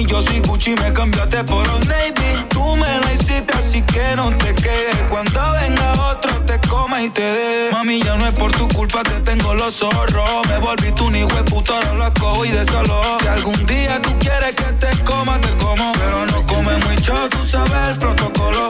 yo 0.06 0.22
soy 0.22 0.40
Gucci, 0.40 0.74
me 0.74 0.92
cambiaste 0.92 1.44
por 1.44 1.68
un 1.68 1.80
Navy. 1.80 2.46
Tú 2.48 2.76
me 2.76 2.98
la 3.00 3.12
hiciste, 3.12 3.52
así 3.56 3.82
que 3.82 4.16
no 4.16 4.30
te 4.30 4.54
quejes. 4.54 5.02
Cuando 5.08 5.52
venga 5.52 5.92
otro, 6.10 6.40
te 6.42 6.58
coma 6.68 7.02
y 7.02 7.10
te 7.10 7.22
dé. 7.22 7.70
Mami, 7.72 8.02
ya 8.02 8.16
no 8.16 8.26
es 8.26 8.32
por 8.38 8.52
tu 8.52 8.68
culpa 8.68 9.02
que 9.02 9.20
tengo 9.20 9.54
los 9.54 9.74
zorros. 9.74 10.46
Me 10.48 10.58
volví 10.58 10.92
un 11.00 11.16
hijo 11.16 11.28
de 11.28 11.44
puta, 11.44 11.74
ahora 11.74 11.94
lo 11.94 12.14
cojo 12.14 12.44
y 12.44 12.50
desalo. 12.50 13.18
Si 13.20 13.26
algún 13.26 13.66
día 13.66 14.00
tú 14.00 14.16
quieres 14.18 14.52
que 14.54 14.72
te 14.74 15.04
coma, 15.04 15.40
te 15.40 15.54
como. 15.56 15.92
Pero 15.92 16.26
no 16.26 16.46
come 16.46 16.76
mucho, 16.78 17.28
tú 17.28 17.44
sabes 17.44 17.90
el 17.90 17.98
protocolo. 17.98 18.68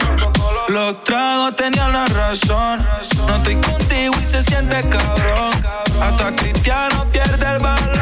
Los 0.68 1.04
tragos 1.04 1.56
tenían 1.56 1.92
la 1.92 2.06
razón. 2.06 2.86
No 3.26 3.36
estoy 3.36 3.56
contigo 3.56 4.14
y 4.20 4.24
se 4.24 4.42
siente 4.42 4.76
cabrón. 4.88 5.52
Hasta 6.00 6.34
Cristiano 6.36 7.06
pierde 7.10 7.46
el 7.46 7.58
balón. 7.58 7.95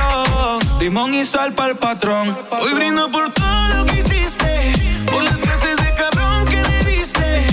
Limón 0.85 1.14
y 1.14 1.24
sal 1.24 1.55
para 1.55 1.70
el 1.70 1.78
patrón. 1.78 2.37
Hoy 2.61 2.74
brindo 2.74 3.11
por 3.11 3.32
todo 3.32 3.68
lo 3.74 3.87
que 3.87 4.01
hiciste. 4.01 4.74
Por 5.11 5.22
las 5.22 5.41
clases 5.41 5.78
de 5.78 5.95
cabrón 5.95 6.45
que 6.45 6.61
le 6.61 6.85
diste. 6.85 7.47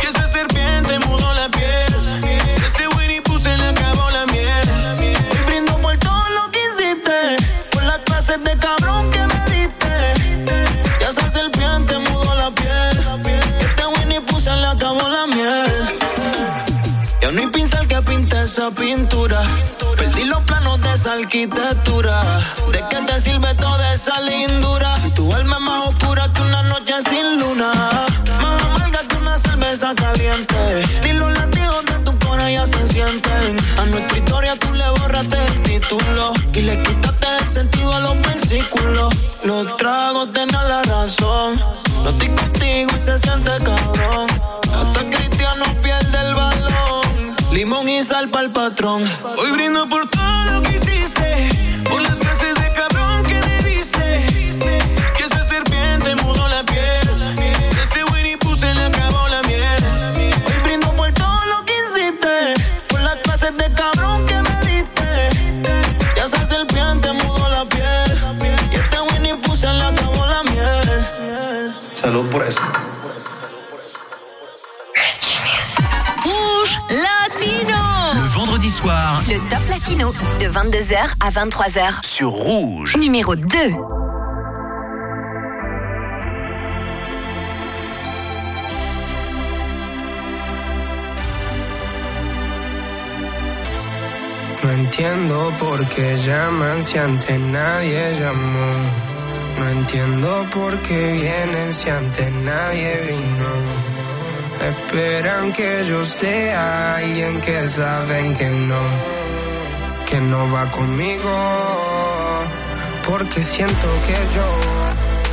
Y 0.00 0.06
esa 0.06 0.28
serpiente 0.28 0.96
mudó 1.00 1.34
la 1.34 1.48
piel. 1.48 2.20
Ese 2.64 2.86
Winnie 2.96 3.20
Pooh 3.20 3.40
le 3.40 3.66
acabó 3.66 4.08
la 4.12 4.26
miel. 4.26 4.96
Hoy 4.96 5.44
brindo 5.44 5.76
por 5.78 5.96
todo 5.96 6.22
lo 6.36 6.48
que 6.52 6.60
hiciste, 6.68 7.36
por 7.72 7.82
las 7.82 7.98
clases 7.98 8.44
de 8.44 8.56
cabrón 8.56 9.10
que 9.10 9.26
me 9.26 9.40
diste. 9.50 10.54
Y 11.00 11.02
esa 11.02 11.28
serpiente 11.28 11.98
mudó 11.98 12.32
la 12.36 12.52
piel. 12.52 13.26
Este 13.58 13.86
Winnie 13.86 14.20
Pooh 14.20 14.38
se 14.38 14.54
le 14.54 14.66
acabó 14.68 15.08
la 15.08 15.26
miel. 15.26 15.98
Ya 17.20 17.32
no 17.32 17.40
hay 17.40 17.48
pincel 17.48 17.88
que 17.88 18.00
pinte 18.02 18.38
esa 18.38 18.70
pintura. 18.70 19.42
Perdí 19.98 20.22
los 20.26 20.42
arquitectura. 21.06 22.40
¿De 22.72 22.84
qué 22.90 23.00
te 23.02 23.20
sirve 23.20 23.54
toda 23.54 23.94
esa 23.94 24.20
lindura? 24.20 24.96
Si 24.96 25.10
tu 25.12 25.32
alma 25.32 25.56
es 25.56 25.62
más 25.62 25.88
oscura 25.88 26.32
que 26.32 26.42
una 26.42 26.62
noche 26.64 26.94
sin 27.08 27.38
luna. 27.38 27.72
Más 28.40 28.62
amarga 28.62 29.00
que 29.08 29.16
una 29.16 29.38
cerveza 29.38 29.94
caliente. 29.94 30.56
Ni 31.02 31.12
los 31.12 31.32
latidos 31.32 31.84
de 31.84 31.98
tu 32.00 32.18
corazón 32.18 32.50
ya 32.50 32.66
se 32.66 32.86
sienten. 32.88 33.56
A 33.78 33.84
nuestra 33.86 34.18
historia 34.18 34.56
tú 34.58 34.72
le 34.72 34.88
borraste 34.90 35.36
el 35.46 35.62
título. 35.62 36.32
Y 36.52 36.62
le 36.62 36.82
quitaste 36.82 37.26
el 37.40 37.48
sentido 37.48 37.94
a 37.94 38.00
los 38.00 38.20
versículos. 38.22 39.14
Los 39.44 39.76
tragos 39.76 40.32
tenían 40.32 40.68
la 40.68 40.82
razón. 40.82 41.60
No 42.02 42.10
estoy 42.10 42.28
contigo 42.28 42.90
y 42.96 43.00
se 43.00 43.16
siente 43.18 43.52
cabrón. 43.64 44.26
Hasta 44.62 45.00
Cristiano 45.16 45.64
pierde 45.82 46.18
el 46.18 46.34
balón. 46.34 47.36
Limón 47.52 47.88
y 47.88 48.02
sal 48.02 48.28
para 48.28 48.46
el 48.46 48.52
patrón. 48.52 49.02
Hoy 49.38 49.50
brindo 49.52 49.88
por 49.88 50.15
Le 78.66 78.70
vendredi 78.70 78.70
soir 78.70 79.22
Le 79.28 79.38
Top 79.48 79.68
Latino 79.70 80.12
de 80.40 80.46
22h 80.46 80.96
à 81.20 81.30
23h. 81.30 82.04
sur 82.04 82.30
Rouge. 82.30 82.96
Numéro 82.96 83.36
2. 83.36 83.46
No 94.64 94.70
entiendo 94.72 95.52
por 95.58 95.86
qué 95.88 96.16
llaman 96.26 96.82
si 96.82 96.98
antes 96.98 97.38
nadie 97.38 98.18
llamó. 98.18 98.72
No 99.58 99.68
entiendo 99.68 100.44
por 100.52 100.76
qué 100.80 101.12
vienen 101.12 101.72
si 101.72 101.88
antes 101.88 102.32
nadie 102.32 102.94
vino. 103.06 103.95
Esperan 104.60 105.52
que 105.52 105.84
yo 105.84 106.04
sea 106.04 106.96
alguien 106.96 107.40
que 107.40 107.66
saben 107.68 108.34
que 108.36 108.48
no, 108.48 108.80
que 110.08 110.20
no 110.20 110.50
va 110.50 110.70
conmigo. 110.70 111.30
Porque 113.06 113.42
siento 113.42 113.88
que 114.06 114.16
yo 114.34 114.48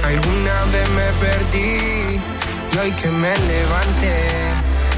alguna 0.07 0.57
vez 0.74 0.89
me 0.89 1.09
perdí 1.26 2.21
y 2.74 2.78
hoy 2.78 2.91
que 2.91 3.09
me 3.09 3.36
levanté 3.38 4.17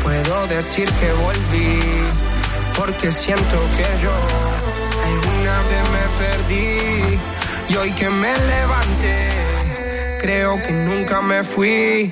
puedo 0.04 0.48
decir 0.48 0.92
que 1.00 1.12
volví. 1.14 1.80
Porque 2.76 3.12
siento 3.12 3.58
que 3.78 3.88
yo 4.04 4.12
alguna 5.10 5.56
vez 5.70 5.84
me 5.96 6.06
perdí 6.26 7.20
y 7.70 7.76
hoy 7.78 7.92
que 7.92 8.10
me 8.10 8.34
levanté 8.36 9.30
creo 10.22 10.56
que 10.66 10.72
nunca 10.72 11.22
me 11.22 11.44
fui. 11.44 12.12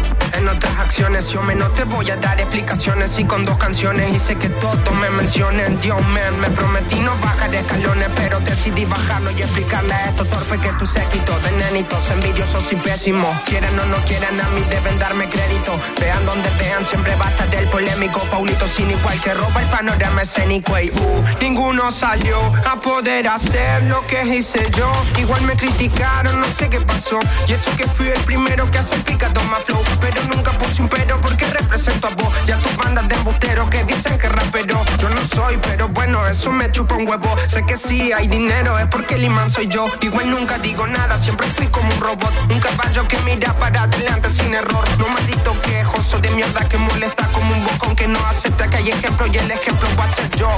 En 0.37 0.47
otras 0.47 0.79
acciones 0.79 1.29
yo 1.29 1.41
me 1.41 1.55
no 1.55 1.69
te 1.71 1.83
voy 1.83 2.09
a 2.09 2.15
dar 2.17 2.39
explicaciones 2.39 3.17
y 3.19 3.25
con 3.25 3.45
dos 3.45 3.57
canciones 3.57 4.13
hice 4.13 4.35
que 4.35 4.49
todos 4.49 4.91
me 4.99 5.09
mencionen. 5.11 5.79
Dios 5.79 6.01
man, 6.01 6.39
me 6.39 6.49
prometí 6.49 6.99
no 6.99 7.15
bajar 7.17 7.53
escalones, 7.53 8.09
pero 8.15 8.39
decidí 8.39 8.85
bajarlo 8.85 9.31
y 9.31 9.41
explicarle 9.41 9.93
a 9.93 10.09
estos 10.09 10.29
torpes 10.29 10.59
que 10.59 10.69
tú 10.79 10.85
séquito 10.85 11.39
de 11.39 11.51
nenitos 11.51 12.09
envidiosos 12.09 12.71
y 12.71 12.75
pésimos. 12.77 13.35
Quieren 13.45 13.77
o 13.79 13.85
no 13.85 13.97
quieren 14.05 14.39
a 14.39 14.47
mí 14.49 14.61
deben 14.69 14.97
darme 14.99 15.29
crédito. 15.29 15.77
Vean 15.99 16.25
donde 16.25 16.49
vean, 16.59 16.83
siempre 16.83 17.15
va 17.15 17.27
a 17.27 17.29
estar 17.29 17.55
el 17.55 17.67
polémico. 17.67 18.19
Paulito 18.31 18.65
sin 18.67 18.89
igual 18.91 19.19
que 19.21 19.33
roba 19.33 19.61
el 19.61 19.67
panorama 19.67 20.21
escénico. 20.21 20.79
Y 20.79 20.89
uh, 20.89 21.23
ninguno 21.41 21.91
salió 21.91 22.37
a 22.71 22.79
poder 22.81 23.27
hacer 23.27 23.83
lo 23.83 24.05
que 24.07 24.23
hice 24.23 24.69
yo. 24.71 24.91
Igual 25.19 25.41
me 25.43 25.55
criticaron, 25.55 26.39
no 26.39 26.47
sé 26.47 26.69
qué 26.69 26.79
pasó. 26.81 27.19
Y 27.47 27.53
eso 27.53 27.75
que 27.75 27.85
fui 27.85 28.07
el 28.07 28.21
primero 28.21 28.69
que 28.71 28.77
hace 28.77 28.97
picado 28.99 29.41
más 29.45 29.61
flow. 29.63 29.81
Pero 29.99 30.20
nunca 30.23 30.51
puse 30.51 30.81
un 30.81 30.89
pero 30.89 31.19
porque 31.21 31.45
represento 31.45 32.07
a 32.07 32.09
vos 32.11 32.33
y 32.47 32.51
a 32.51 32.57
tus 32.57 32.75
bandas 32.75 33.07
de 33.07 33.15
embusteros 33.15 33.69
que 33.69 33.83
dicen 33.83 34.17
que 34.17 34.29
rapero. 34.29 34.83
Yo 34.97 35.09
no 35.09 35.23
soy, 35.25 35.57
pero 35.61 35.87
bueno, 35.89 36.25
eso 36.27 36.51
me 36.51 36.71
chupa 36.71 36.95
un 36.95 37.07
huevo. 37.07 37.35
Sé 37.47 37.65
que 37.65 37.75
sí 37.75 38.11
hay 38.11 38.27
dinero, 38.27 38.77
es 38.79 38.87
porque 38.87 39.15
el 39.15 39.23
imán 39.23 39.49
soy 39.49 39.67
yo. 39.67 39.87
Igual 40.01 40.29
nunca 40.29 40.57
digo 40.59 40.85
nada, 40.87 41.17
siempre 41.17 41.47
fui 41.47 41.67
como 41.67 41.89
un 41.93 42.01
robot. 42.01 42.33
Un 42.49 42.59
caballo 42.59 43.07
que 43.07 43.17
mira 43.19 43.53
para 43.53 43.83
adelante 43.83 44.29
sin 44.29 44.53
error. 44.53 44.83
No 44.97 45.07
maldito 45.07 45.59
quejoso 45.61 46.19
de 46.19 46.29
mierda 46.31 46.61
que 46.67 46.77
molesta 46.77 47.27
como 47.27 47.53
un 47.53 47.63
bocón 47.63 47.95
que 47.95 48.07
no 48.07 48.19
acepta 48.27 48.67
que 48.69 48.77
hay 48.77 48.89
ejemplo 48.89 49.27
y 49.27 49.37
el 49.37 49.51
ejemplo 49.51 49.87
va 49.99 50.05
a 50.05 50.07
ser 50.07 50.29
yo. 50.31 50.49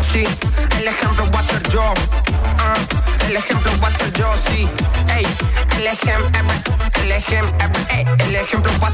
Sí, 0.00 0.26
el 0.78 0.86
ejemplo 0.86 1.30
va 1.30 1.40
a 1.40 1.42
ser 1.42 1.62
yo. 1.68 1.82
Uh, 1.82 3.26
el 3.26 3.36
ejemplo 3.36 3.70
va 3.82 3.88
a 3.88 3.90
ser 3.90 4.12
yo, 4.12 4.32
sí. 4.36 4.68
Ey, 5.14 5.26
el 5.76 5.86
ejemplo, 5.86 6.28
eh, 6.28 6.42
eh, 6.42 6.84
eh, 6.94 7.02
el 7.02 7.12
ejemplo, 7.12 7.54
el 8.26 8.36
ejemplo 8.36 8.72
va 8.82 8.88
a 8.88 8.90
ser 8.90 8.93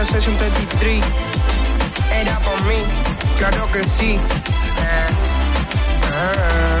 esa 0.00 0.12
Session 0.12 0.36
33 0.36 1.00
era 2.12 2.38
por 2.40 2.62
mí, 2.64 2.76
claro 3.38 3.66
que 3.70 3.82
sí. 3.82 4.18
Ah, 4.78 5.06
ah, 6.12 6.78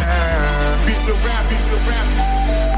ah. 0.00 0.86
Piece 0.86 1.10
of 1.10 1.24
rap, 1.24 1.46
piece 1.48 1.70
of 1.70 1.86
rap. 1.86 2.73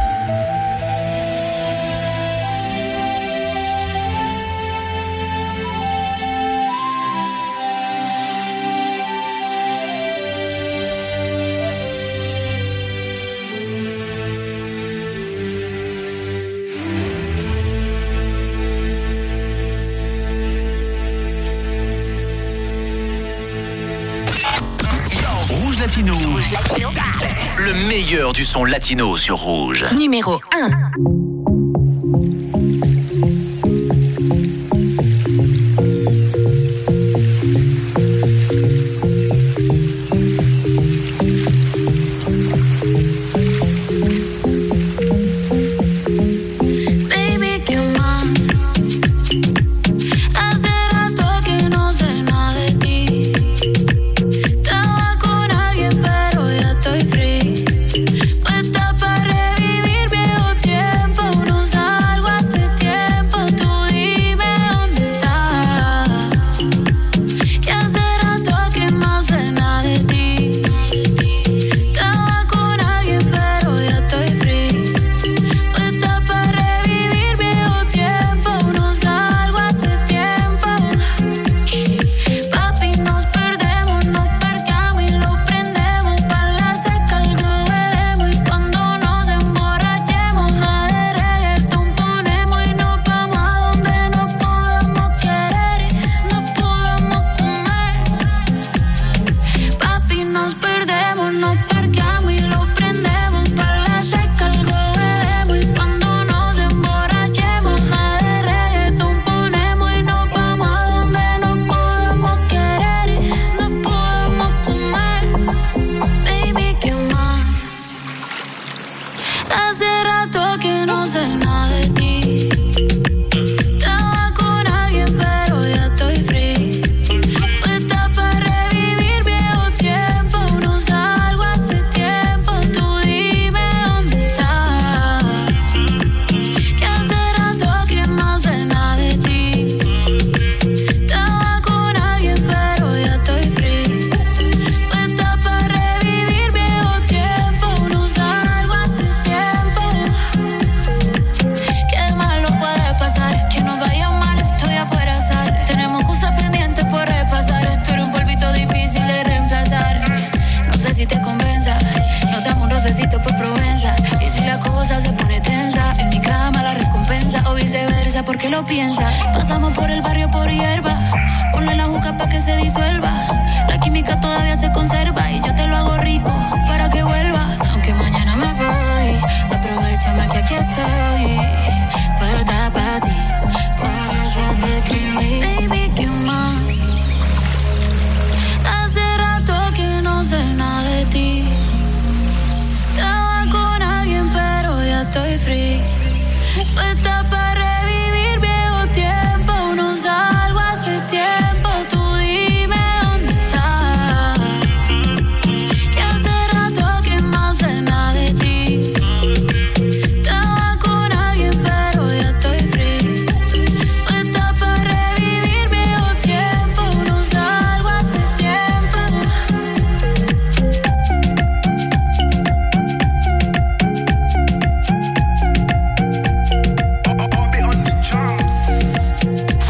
du 28.06 28.44
son 28.44 28.64
latino 28.64 29.16
sur 29.16 29.36
Rouge. 29.36 29.84
Numéro 29.98 30.38
1. 30.54 30.85